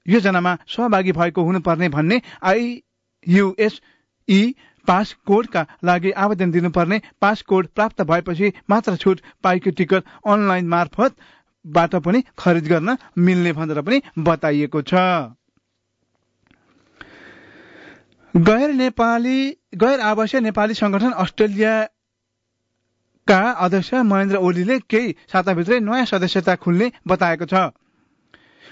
[0.07, 4.55] योजनामा सहभागी भएको हुनुपर्ने भन्ने आइयुएसई
[4.87, 11.95] पास कोडका लागि आवेदन दिनुपर्ने पास कोड प्राप्त भएपछि मात्र छुट पाइको टिकट अनलाइन मार्फतबाट
[12.05, 14.95] पनि खरिद गर्न मिल्ने भनेर पनि बताइएको छ।
[18.35, 21.73] गैर नेपाली गैर आवासीय नेपाली संगठन अस्ट्रेलिया
[23.27, 27.71] का अध्यक्ष महेन्द्र ओलीले केही साताभित्रै नयाँ सदस्यता खुल्ने बताएको छ।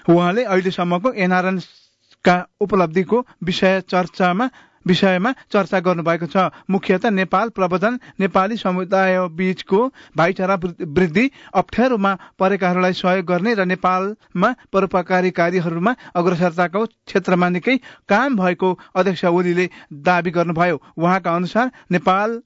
[0.05, 4.49] उहाँले अहिलेसम्मको एनआरएनका उपलब्धिको विषय चर्चामा
[4.85, 9.79] विषयमा चर्चा गर्नुभएको छ। मुख्यत नेपाल प्रबन्धन नेपाली समुदाय बीचको
[10.17, 11.25] भाइचारा वृद्धि
[11.55, 17.77] अप्ठ्यारोमा परेकाहरूलाई सहयोग गर्ने र नेपालमा परोपकारी कार्यहरूमा अग्रसरताको क्षेत्रमा निकै
[18.11, 19.69] काम भएको अध्यक्ष ओलीले
[20.03, 22.41] दावी गर्नुभयो। उहाँका अनुसार नेपाल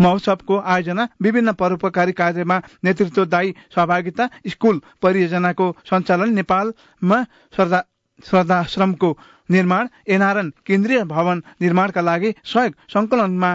[0.00, 7.18] महोत्सवको आयोजना विभिन्न परोपकारी कार्यमा नेतृत्वदायी सहभागिता स्कूल परियोजनाको सञ्चालन नेपालमा
[7.54, 9.10] श्रद्धाश्रमको
[9.48, 13.50] निर्माण एनआरएन केन्द्रीय भवन निर्माणका लागि सहयोग संकलनमा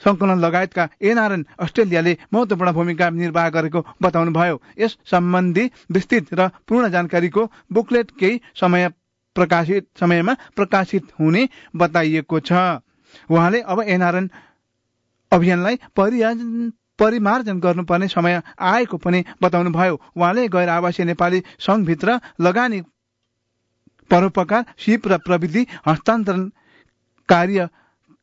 [0.00, 7.42] संकलन लगायतका एनआरएन अस्ट्रेलियाले महत्वपूर्ण भूमिका निर्वाह गरेको बताउनुभयो। यस सम्बन्धी विस्तृत र पूर्ण जानकारीको
[7.72, 8.88] बुकलेट केही समय
[9.36, 12.52] प्रकाशित समयमा प्रकाशित हुने बताइएको छ।
[13.30, 14.30] उहाँले अब एनआरएन
[15.32, 15.76] अभियानलाई
[16.98, 22.80] परिमार्जन गर्नुपर्ने समय आएको पनि बताउनुभयो। उहाँले गैर आवासीय नेपाली संघभित्र लगानी
[24.10, 26.42] परोपकार सिप र प्रविधि हस्तान्तरण
[27.28, 27.68] कार्य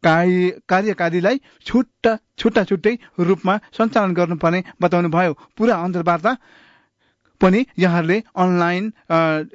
[0.04, 6.32] कार्यकारीलाई छुट्टा छुट्टा छुट्टै रूपमा सञ्चालन गर्नुपर्ने बताउनुभयो। पुरा अन्तर्वार्ता
[7.42, 8.92] पनि यहाँहरूले अनलाइन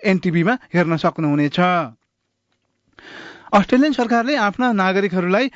[0.05, 1.59] एनटिभीमा हेर्न सक्नुहुनेछ।
[3.51, 5.46] अस्ट्रेलियन सरकारले आफ्ना नागरिकहरूलाई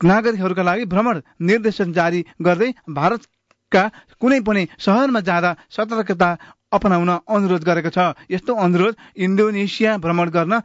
[0.00, 3.82] नागरिकहरूका लागि भ्रमण निर्देशन जारी गर्दै भारतका
[4.20, 6.30] कुनै पनि शहरमा जाँदा सतर्कता
[6.72, 7.98] अपनाउन अनुरोध गरेको छ।
[8.30, 10.60] यस्तो अनुरोध इन्डोनेसिया भ्रमण गर्न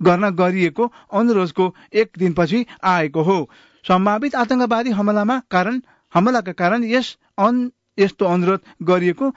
[0.00, 1.64] गर्न गरिएको अनुरोधको
[1.94, 3.38] एक दिनपछि आएको हो।
[3.84, 5.80] सम्भावित आतंकवादी हमलामा कारण
[6.12, 9.32] हमलाका कारण यस अन यस्तो अनुरोध गरिएको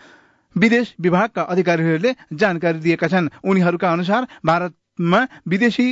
[0.56, 5.88] विदेश विभागका अधिकारीहरूले जानकारी दिएका छन्। उनीहरूका अनुसार भारतमा विदेशी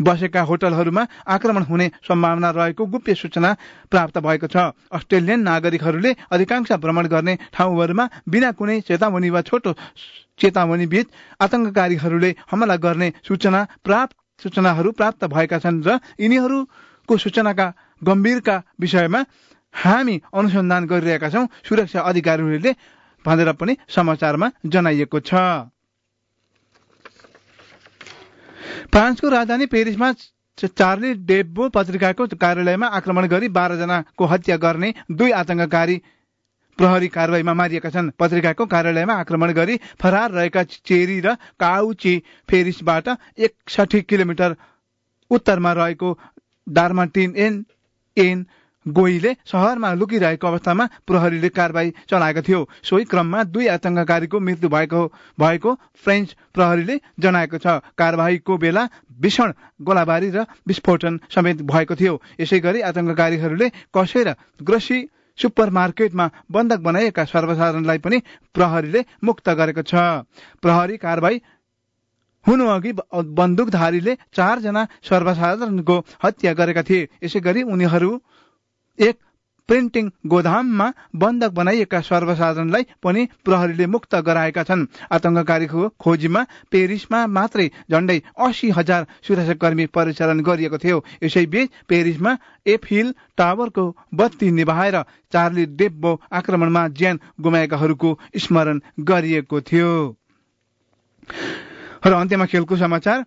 [0.00, 3.50] बसेका होटलहरूमा आक्रमण हुने सम्भावना रहेको गुप्य सूचना
[3.90, 4.56] प्राप्त भएको छ।
[4.90, 9.72] अस्ट्रेलियन नागरिकहरूले अधिकांश भ्रमण गर्ने ठाउँहरूमा बिना कुनै चेतावनी वा छोटो
[10.40, 11.06] चेतावनी बीच
[11.40, 17.66] आतंककारीहरूले हमला गर्ने सूचना प्राप्त सूचनाहरू प्राप्त भएका छन् र यिनीहरूको सूचनाका
[18.04, 19.20] गम्भीरका विषयमा
[19.74, 22.72] हामी अनुसन्धान गरिरहेका छौं। सुरक्षा अधिकारीहरूले
[23.24, 25.34] भनेर पनि समाचारमा जनाइएको छ।
[28.92, 30.12] फ्रान्सको राजधानी पेरिसमा
[30.58, 35.96] चार्ली डेब्बो पत्रिकाको कार्यालयमा आक्रमण गरी बाह्रजनाको हत्या गर्ने दुई आतंककारी
[36.78, 42.14] प्रहरी कारवाहीमा मारिएका छन्। पत्रिकाको कार्यालयमा आक्रमण गरी फरार रहेका चेरी र काउची
[42.48, 43.08] पेरिसबाट
[43.38, 44.56] एकसाठी किलोमिटर
[45.30, 46.18] उत्तरमा रहेको
[46.66, 47.64] डार्माटिन एन
[48.16, 48.46] एन
[48.86, 55.00] गोईले शहरमा लुकिरहेको अवस्थामा प्रहरीले कारवाही चलाएको थियो। सोही क्रममा दुई आतंककारीको मृत्यु भएको
[55.38, 55.74] भएको
[56.04, 57.66] फ्रेन्च प्रहरीले जनाएको छ।
[57.98, 58.88] कारवाहीको बेला
[59.20, 59.52] भीषण
[59.82, 64.98] गोलाबारी र विस्फोटन समेत भएको थियो। यसै गरी आतंककारीहरूले कसेर ग्रसी
[65.38, 68.18] सुपर मार्केटमा बन्धक बनाइएका सर्वसाधारणलाई पनि
[68.54, 70.24] प्रहरीले मुक्त गरेको छ।
[70.62, 71.42] प्रहरी कारवाही
[72.46, 78.10] हुनुअघि बन्दुकधारीले चारजना सर्वसाधारणको हत्या गरेका थिए। यसै गरी उनीहरू
[78.98, 79.16] एक
[79.68, 86.42] प्रिन्टिङ गोदाममा बन्धक बनाइएका सर्वसाधारणलाई पनि प्रहरीले मुक्त गराएका छन्। आतंककारीको खोजीमा
[86.72, 92.32] पेरिसमा मात्रै झण्डै अस्सी हजार सुरक्षाकर्मी परिचालन गरिएको थियो। यसैबीच पेरिसमा
[92.66, 93.84] एफ हिल टावरको
[94.14, 94.96] बत्ती निभाएर
[95.32, 99.92] चार्ली डेब्बो आक्रमणमा ज्यान गुमाएकाहरूको स्मरण गरिएको थियो।
[102.06, 103.24] र अन्त्यमा खेलको समाचार।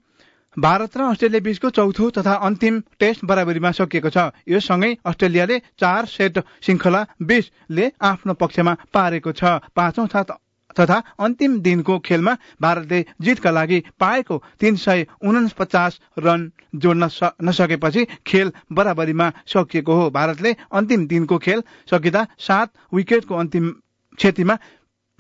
[0.58, 6.06] भारत र अस्ट्रेलिया बीचको चौथो तथा अन्तिम टेस्ट बराबरीमा सकिएको छ। यो सँगै अस्ट्रेलियाले चार
[6.06, 13.80] सेट श्रृङ्खला बीसले आफ्नो पक्षमा पारेको छ। पाँचौं तथा अन्तिम दिनको खेलमा भारतले जितका लागि
[14.00, 17.10] पाएको तीन सय उनपचास रन जोड्न
[17.44, 23.70] नसकेपछि खेल बराबरीमा सकिएको हो। भारतले अन्तिम दिनको खेल सकिँदा सात विकेटको अन्तिम
[24.18, 24.58] क्षतिमा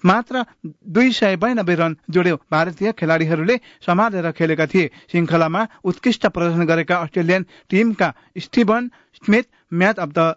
[0.03, 0.43] मात्र
[0.87, 7.45] दुई सय बयानब्बे रन जोड्यो भारतीय खेलाड़ीहरूले सम्हालेर खेलेका थिए। श्रृङ्खलामा उत्कृष्ट प्रदर्शन गरेका Australian
[7.69, 10.33] टिमका Steven Smith match of the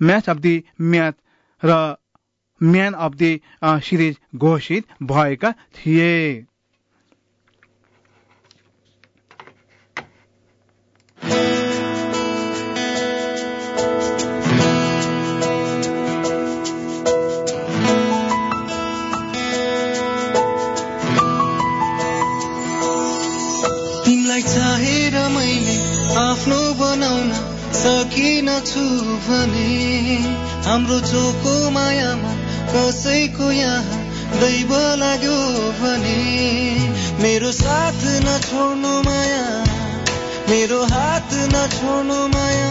[0.00, 1.14] match of the match
[1.62, 1.96] र
[2.60, 3.32] म्यान अफ दि
[3.64, 6.12] सिरिज घोषित भएका थिए।
[29.32, 29.68] भने
[30.68, 32.32] हाम्रो चोको मायामा
[32.72, 34.00] कसैको यहाँ
[34.40, 34.72] दैव
[35.02, 35.38] लाग्यो
[35.80, 36.20] भने
[37.22, 39.44] मेरो साथ नछोड्नु माया
[40.50, 42.70] मेरो हात नछोड्नु माया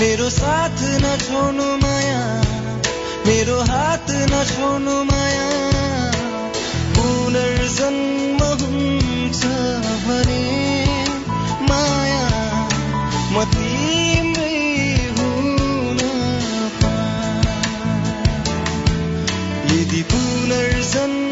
[0.00, 2.20] मेरो साथ नछोड्नु माया
[3.26, 5.48] मेरो हात नछोड्नु माया।
[6.96, 9.42] पुनर्जन्म हुन्छ
[10.06, 10.71] भने
[19.92, 21.31] यदि पुनर्जन्म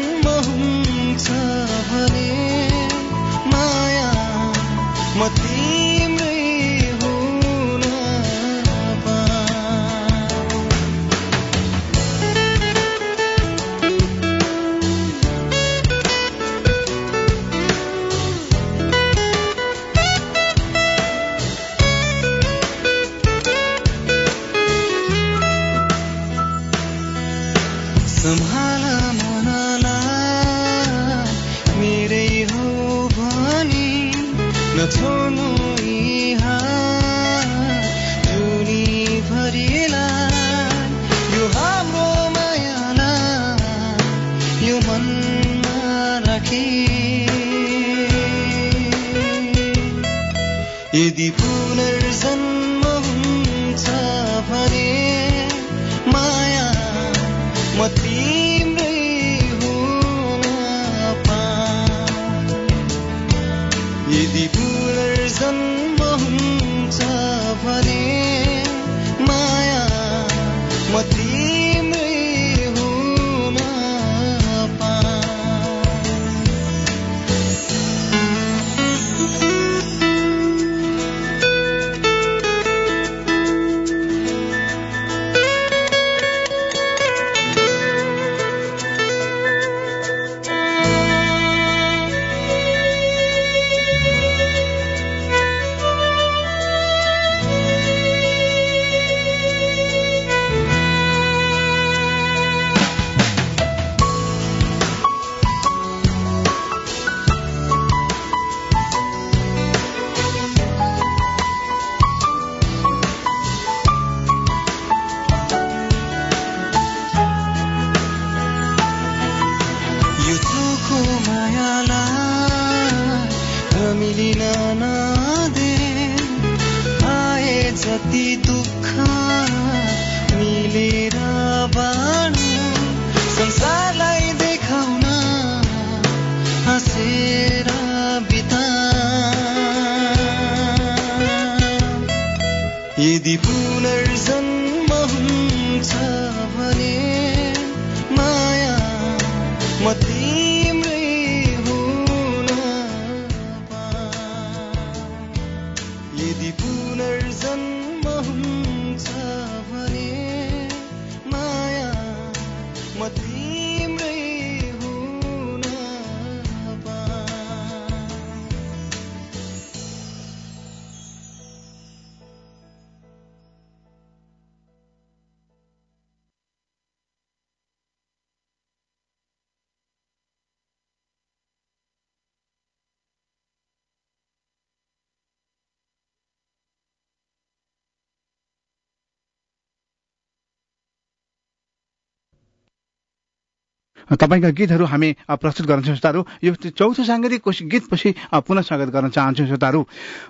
[194.11, 198.09] तपाईँका गीतहरू हामी प्रस्तुत गर्न श्रोताहरू यो चौथो साङ्गीतिक गीतपछि
[198.43, 199.81] पुनः स्वागत गर्न चाहन्छु श्रोताहरू।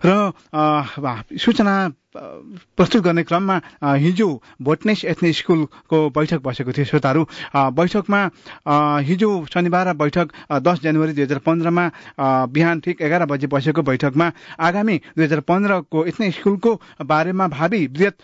[0.06, 0.10] र
[1.34, 1.74] सूचना
[2.18, 8.22] प्रस्तुत गर्ने क्रममा हिजो भोटनेस एथनिक स्कुलको बैठक बसेको थियो। श्रोताहरू बैठकमा
[9.00, 11.90] हिजो शनिबार बैठक दस जनवरी दुई हजार पन्ध्रमा
[12.20, 18.16] बिहान ठिक एघार बजे बसेको बैठकमा आगामी दुई हजार पन्ध्रको एथनिक स्कुलको बारेमा भावी वृहत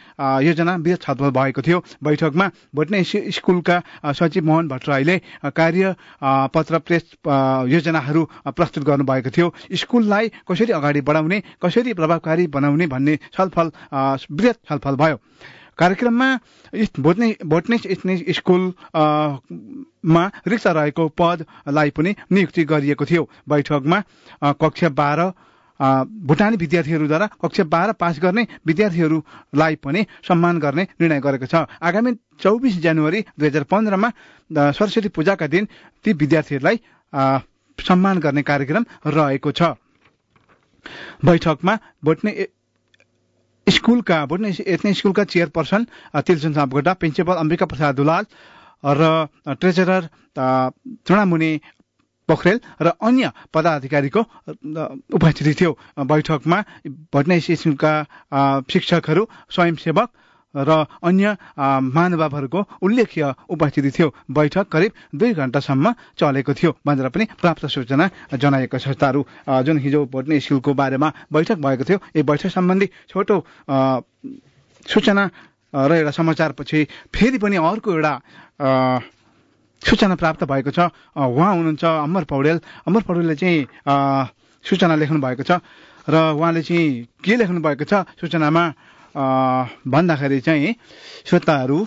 [0.44, 7.04] योजना वृहत छलफल भएको थियो। बैठकमा भोटने सि- स्कुलका सचिव मोहन भट्टराईले कार्य पत्र प्रेस
[7.72, 13.72] योजनाहरू प्रस्तुत गर्नुभएको थियो। स्कुललाई कसरी अगाडि बढाउने कसरी प्रभावकारी बनाउने भन्ने छलफल
[14.32, 15.20] वृहत छलफल भयो।
[15.78, 16.40] कार्यक्रममा
[17.00, 19.02] भोटने भोटनेस इस्ने- स्कुल अ,
[20.06, 24.04] मा रिक्त रहेको पदलाई पनि नियुक्ति गरिएको थियो। बैठकमा
[24.44, 25.34] कक्षा बाह्र
[26.04, 32.80] भुटानी विद्यार्थीहरूद्वारा कक्षा बाह्र पास गर्ने विद्यार्थीहरूलाई पनि सम्मान गर्ने निर्णय गरेको छ। आगामी चौबिस
[32.80, 34.12] जनवरी दुई हजार पन्ध्रमा
[34.54, 35.68] सरस्वती पूजाका दिन
[36.04, 36.80] ती विद्यार्थीहरूलाई
[37.80, 39.62] सम्मान गर्ने कार्यक्रम रहेको छ।
[41.26, 42.48] बैठकमा भोटने
[43.68, 45.86] स्कुलका भोटने एथनिक स्कुलका चेयरपर्सन
[46.18, 48.26] तिलचुन सापकोटा प्रिन्सिपल अम्बिका प्रसाद दुलाल
[48.84, 50.04] र ट्रेजरर
[51.08, 51.52] चुडामुनि
[52.30, 54.22] पोखरेल र अन्य पदाधिकारीको
[55.16, 55.72] उपस्थिति थियो
[56.06, 56.60] बैठकमा।
[57.14, 57.94] भटनाई स्कुलका
[58.72, 60.10] शिक्षकहरू स्वयंसेवक
[60.58, 67.66] र अन्य महानुभावहरूको उल्लेख्य उपस्थिति थियो। बैठक करिब दुई घण्टासम्म चलेको थियो। भनेर पनि प्राप्त
[67.66, 68.78] सूचना जनाएको
[69.48, 73.36] अ, जुन हिजो भोटने स्कुलको बारेमा बैठक भएको थियो यो बैठक सम्बन्धी छोटो
[74.86, 75.24] सूचना
[75.76, 76.80] र एउटा समाचारपछि
[77.14, 78.14] फेरि पनि अर्को एउटा
[79.82, 80.80] सूचना प्राप्त भएको छ।
[81.14, 83.68] उहाँ हुनुहुन्छ अमर पौडेल। अमर पौडेलले चाहिँ
[84.66, 85.62] सूचना लेख्नु भएको छ।
[86.10, 86.88] र उहाँले चाहिँ
[87.24, 88.64] के लेख्नु भएको छ सूचनामा?
[89.18, 90.76] भन्दाखेरि चाहिँ
[91.26, 91.86] श्रोताहरू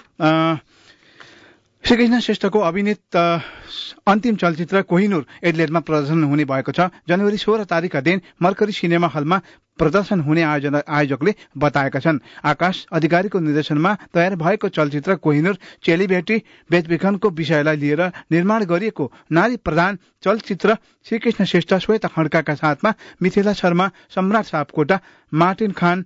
[1.85, 8.21] श्रीकृष्ण श्रेष्ठको अभिनीत अन्तिम चलचित्र कोहिनूर एडलेटमा प्रदर्शन हुने भएको छ। जनवरी सोह्र तारिकका दिन
[8.43, 9.41] मर्करी सिनेमा हलमा
[9.79, 16.37] प्रदर्शन हुने आयोजना आयोजकले बताएका छन्। आकाश अधिकारीको निर्देशनमा तयार भएको चलचित्र कोहिनूर चेलीबेटी
[16.71, 18.03] बेचबिखनको विषयलाई लिएर
[18.33, 20.77] निर्माण गरिएको नारी प्रधान चलचित्र
[21.07, 25.01] श्रीकृष्ण श्रेष्ठ श्वेता खड्काका साथमा मिथिला शर्मा सम्राट सापकोटा
[25.33, 26.05] मार्टिन खान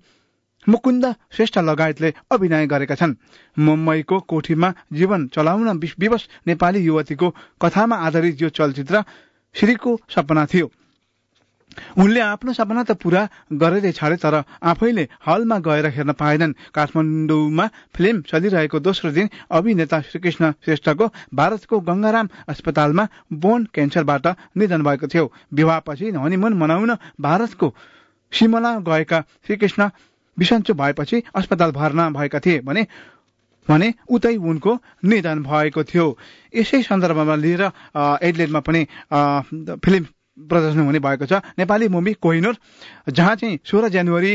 [0.68, 3.14] मुकुन्द श्रेष्ठ लगायतले अभिनय गरेका छन्।
[3.58, 9.04] मुम्बईको कोठीमा जीवन चलाउन विश- विवश नेपाली युवतीको कथामा आधारित यो चलचित्र
[9.54, 10.70] श्रीको सपना थियो।
[11.98, 18.22] उनले आफ्नो सपना त पूरा गरेरै छाडे तर आफैले हलमा गएर हेर्न पाएनन्। काठमाडौँमा फिल्म
[18.22, 26.10] चलिरहेको दोस्रो दिन अभिनेता श्रीकृष्ण श्रेष्ठको भारतको गंगाराम अस्पतालमा बोन क्यान्सरबाट निधन भएको थियो। विवाहपछि
[26.10, 27.74] हनीमुन मनाउन भारतको
[28.32, 29.90] सिमला गएका श्रीकृष्ण
[30.36, 32.86] बिसन्चो भएपछि अस्पताल भर्ना भएका थिए भने
[33.68, 34.72] भने उतै उनको
[35.04, 36.06] निधन भएको थियो।
[36.52, 37.62] यसै सन्दर्भमा लिएर
[38.22, 38.82] एडलेटमा पनि
[39.80, 40.04] फिल्म
[40.36, 42.56] प्रदर्शन हुने भएको छ। नेपाली मुभी कोहिनूर
[43.08, 44.34] जहाँ चाहिँ सोह्र जनवरी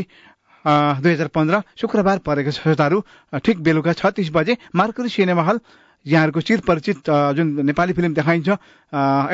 [0.66, 2.98] दुई हजार पन्ध्र शुक्रबार परेको छ। श्रोताहरू
[3.38, 5.60] ठिक बेलुका छत्तिस बजे मार्करी सिनेमा हल
[6.06, 8.50] यहाँहरूको चिर परिचित अ, जुन नेपाली फिल्म देखाइन्छ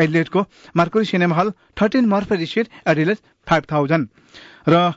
[0.04, 0.40] एडलेटको
[0.76, 4.08] Mercury cinema hall thirteen Murphett street Adelaide five thousand.
[4.70, 4.92] र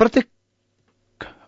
[0.00, 0.26] प्रत्येक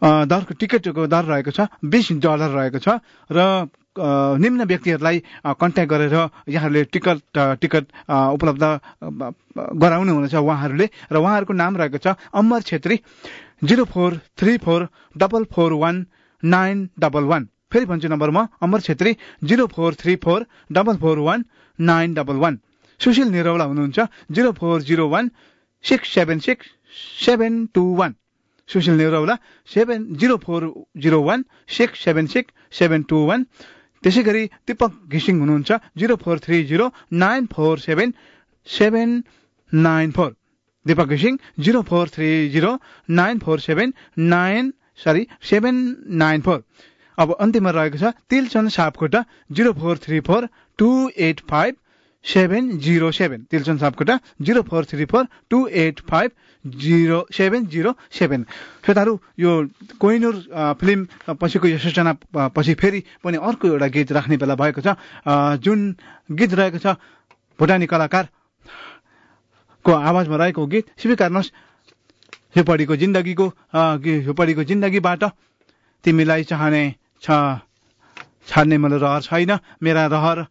[0.02, 2.88] दरको टिकटको दर रहेको छ बिस डलर रहेको छ
[3.30, 5.18] र निम्न व्यक्तिहरूलाई
[5.56, 6.14] कन्ट्याक्ट गरेर
[6.52, 7.18] यहाँहरूले टिकट
[7.60, 7.84] टिकट
[8.36, 8.64] उपलब्ध
[9.82, 13.00] गराउनु हुनेछ उहाँहरूले र उहाँहरूको नाम रहेको छ Amar Chhetri
[13.64, 16.04] zero four three four double four one
[16.42, 17.48] nine double one.
[17.72, 21.44] फेरि भन्छु नम्बर म Amar Chhetri zero four three four double four one
[21.78, 22.58] nine double one.
[23.00, 23.98] Sushil Niraula हुनुहुन्छ
[24.30, 25.30] zero four zero one
[25.84, 26.66] six seven six
[27.24, 28.14] seven two one.
[28.68, 29.34] Sushil Neuraula
[29.68, 30.70] seven zero four
[31.02, 31.42] zero one
[31.76, 33.44] six seven six seven two one
[34.02, 36.88] त्यसै गरी दिपक घिसिङ हुनुहुन्छ zero four three zero
[37.22, 38.12] nine four seven
[38.66, 39.22] seven
[39.72, 40.34] nine four
[40.86, 42.72] Dipak घिसिङ zero four three zero
[43.20, 43.94] nine four seven
[44.34, 44.72] nine
[45.04, 45.80] sorry seven
[46.20, 46.62] nine four
[47.18, 50.48] अब अन्तिममा रहेको छ Tilchan Sapkota zero four three four
[50.78, 50.90] two
[51.28, 51.74] eight five
[52.26, 53.46] seven zero seven.
[53.50, 56.30] Tilchan Sapkota zero four three four two eight five
[56.64, 58.44] zero seven zero seven.
[58.84, 59.52] श्रोताहरू यो
[60.00, 62.12] Kohinoor a, film पछिको यो सूचना
[62.50, 64.96] पछि फेरि पनि अर्को एउटा गीत राख्ने बेला भएको छ।
[65.62, 65.94] जुन
[66.32, 66.96] गीत रहेको छ
[67.58, 68.28] भुटानी कलाकार
[69.84, 71.50] को आवाजमा रहेको गीत स्वीकार्नुहोस्
[72.56, 73.46] झोपडीको जिन्दगीको
[74.26, 75.22] झोपडीको जिन्दगीबाट
[76.04, 76.82] तिमीलाई चाहने
[77.22, 77.28] छ
[78.48, 80.46] छाड्ने मेरो रहर छैन। मेरा रहर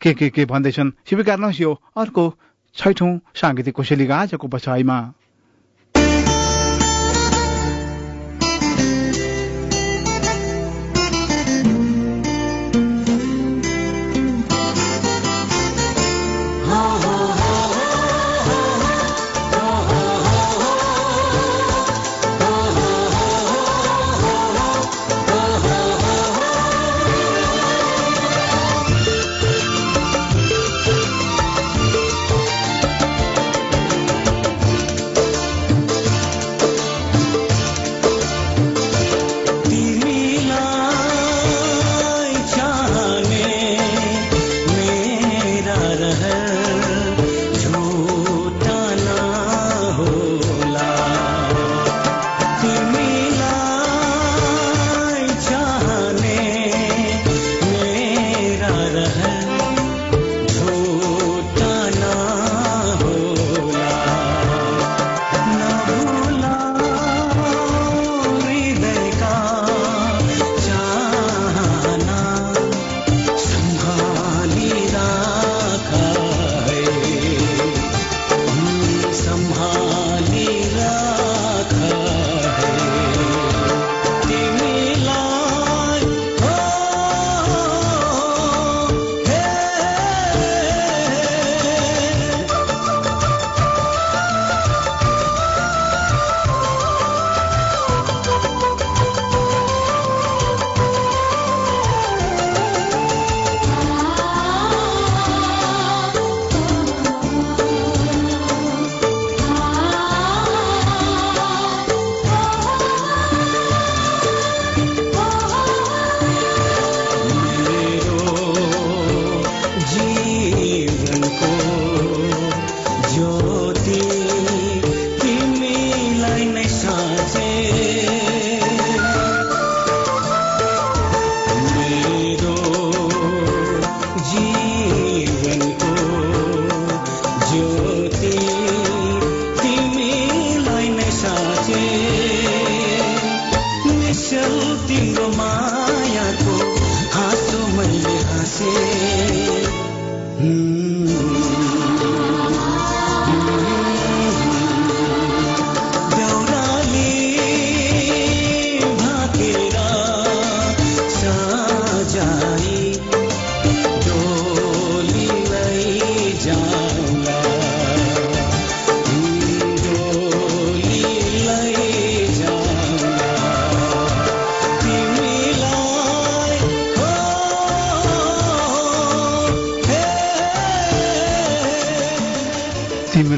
[0.00, 0.90] के के के भन्दैछन्?
[1.08, 2.24] स्वीकार्नुहोस् यो अर्को
[2.76, 4.98] छैठौं साङ्गीतिक कोसेलीको आजको बसाइमा।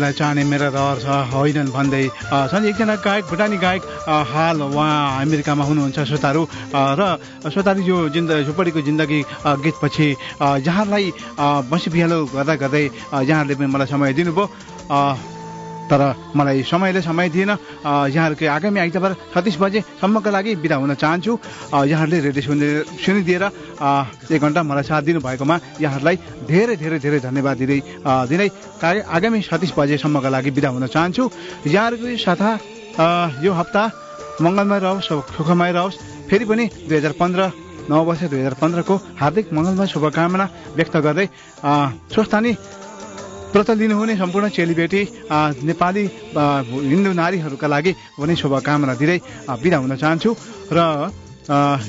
[0.08, 2.04] तिमीलाई चाहने मेरा रहर छ होइनन् भन्दै
[2.48, 6.42] छन् एकजना गायक भुटानी गायक हाल उहाँ अमेरिकामा हुनुहुन्छ श्रोताहरू।
[6.72, 7.02] र
[7.52, 9.20] श्रोताहरू यो जिन्द झोपडीको जिन्दगी
[9.64, 10.08] गीतपछि
[10.40, 12.84] अ, बसी बिहालो गर्दा गर्दै
[13.28, 15.37] यहाँहरूले पनि मलाई समय दिनुभयो।
[15.90, 16.02] तर
[16.36, 17.50] मलाई समयले समय दिएन
[18.12, 21.32] यहाँहरूको आगामी आइतबार छत्तिस बजेसम्मका लागि बिदा हुन चाहन्छु।
[21.88, 22.68] यहाँहरूले रेडियो सुनि
[23.00, 23.44] सुनिदिएर
[24.28, 27.80] एक घन्टा मलाई साथ दिनुभएकोमा यहाँहरूलाई धेरै धेरै धेरै धन्यवाद दिँदै
[28.28, 28.48] दिँदै
[28.82, 31.24] कार्य आगामी छत्तिस बजेसम्मका लागि बिदा हुन चाहन्छु।
[31.66, 32.50] यहाँहरूको साथा
[33.40, 33.82] यो हप्ता
[34.44, 35.96] मङ्गलमय रहोस् सुखमय रहोस्।
[36.28, 37.40] फेरि पनि दुई हजार पन्ध्र
[37.88, 41.26] नौ वर्ष दुई हजार पन्ध्रको हार्दिक मङ्गलमय शुभकामना व्यक्त गर्दै
[42.12, 42.52] स्वस्थानी
[43.52, 45.02] व्रत लिनुहुने सम्पूर्ण चेलीबेटी
[45.68, 46.04] नेपाली
[46.90, 49.18] हिन्दू नारीहरूका लागि पनि शुभकामना दिँदै
[49.62, 50.30] बिदा हुन चाहन्छु।
[50.72, 50.78] र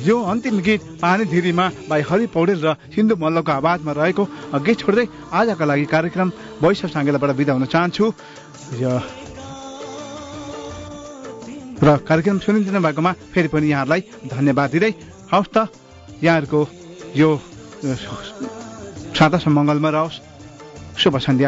[0.07, 4.23] यो अन्तिम गीत पानी धिरीमा भाइ हरि पौडेल र सिन्धु मल्लको आवाजमा रहेको
[4.55, 5.05] गीत छोड्दै
[5.35, 6.29] आजका लागि कार्यक्रम
[6.63, 8.05] वैशव साङ्गेलाबाट बिदा हुन चाहन्छु।
[11.83, 14.01] र कार्यक्रम सुनिदिनु भएकोमा फेरि पनि यहाँहरूलाई
[14.31, 14.91] धन्यवाद दिँदै
[15.27, 15.57] हवस् त
[16.23, 16.61] यहाँहरूको
[17.19, 17.29] यो
[19.11, 20.15] साता मङ्गलमा रहोस्।
[20.99, 21.45] 是吧，兄弟？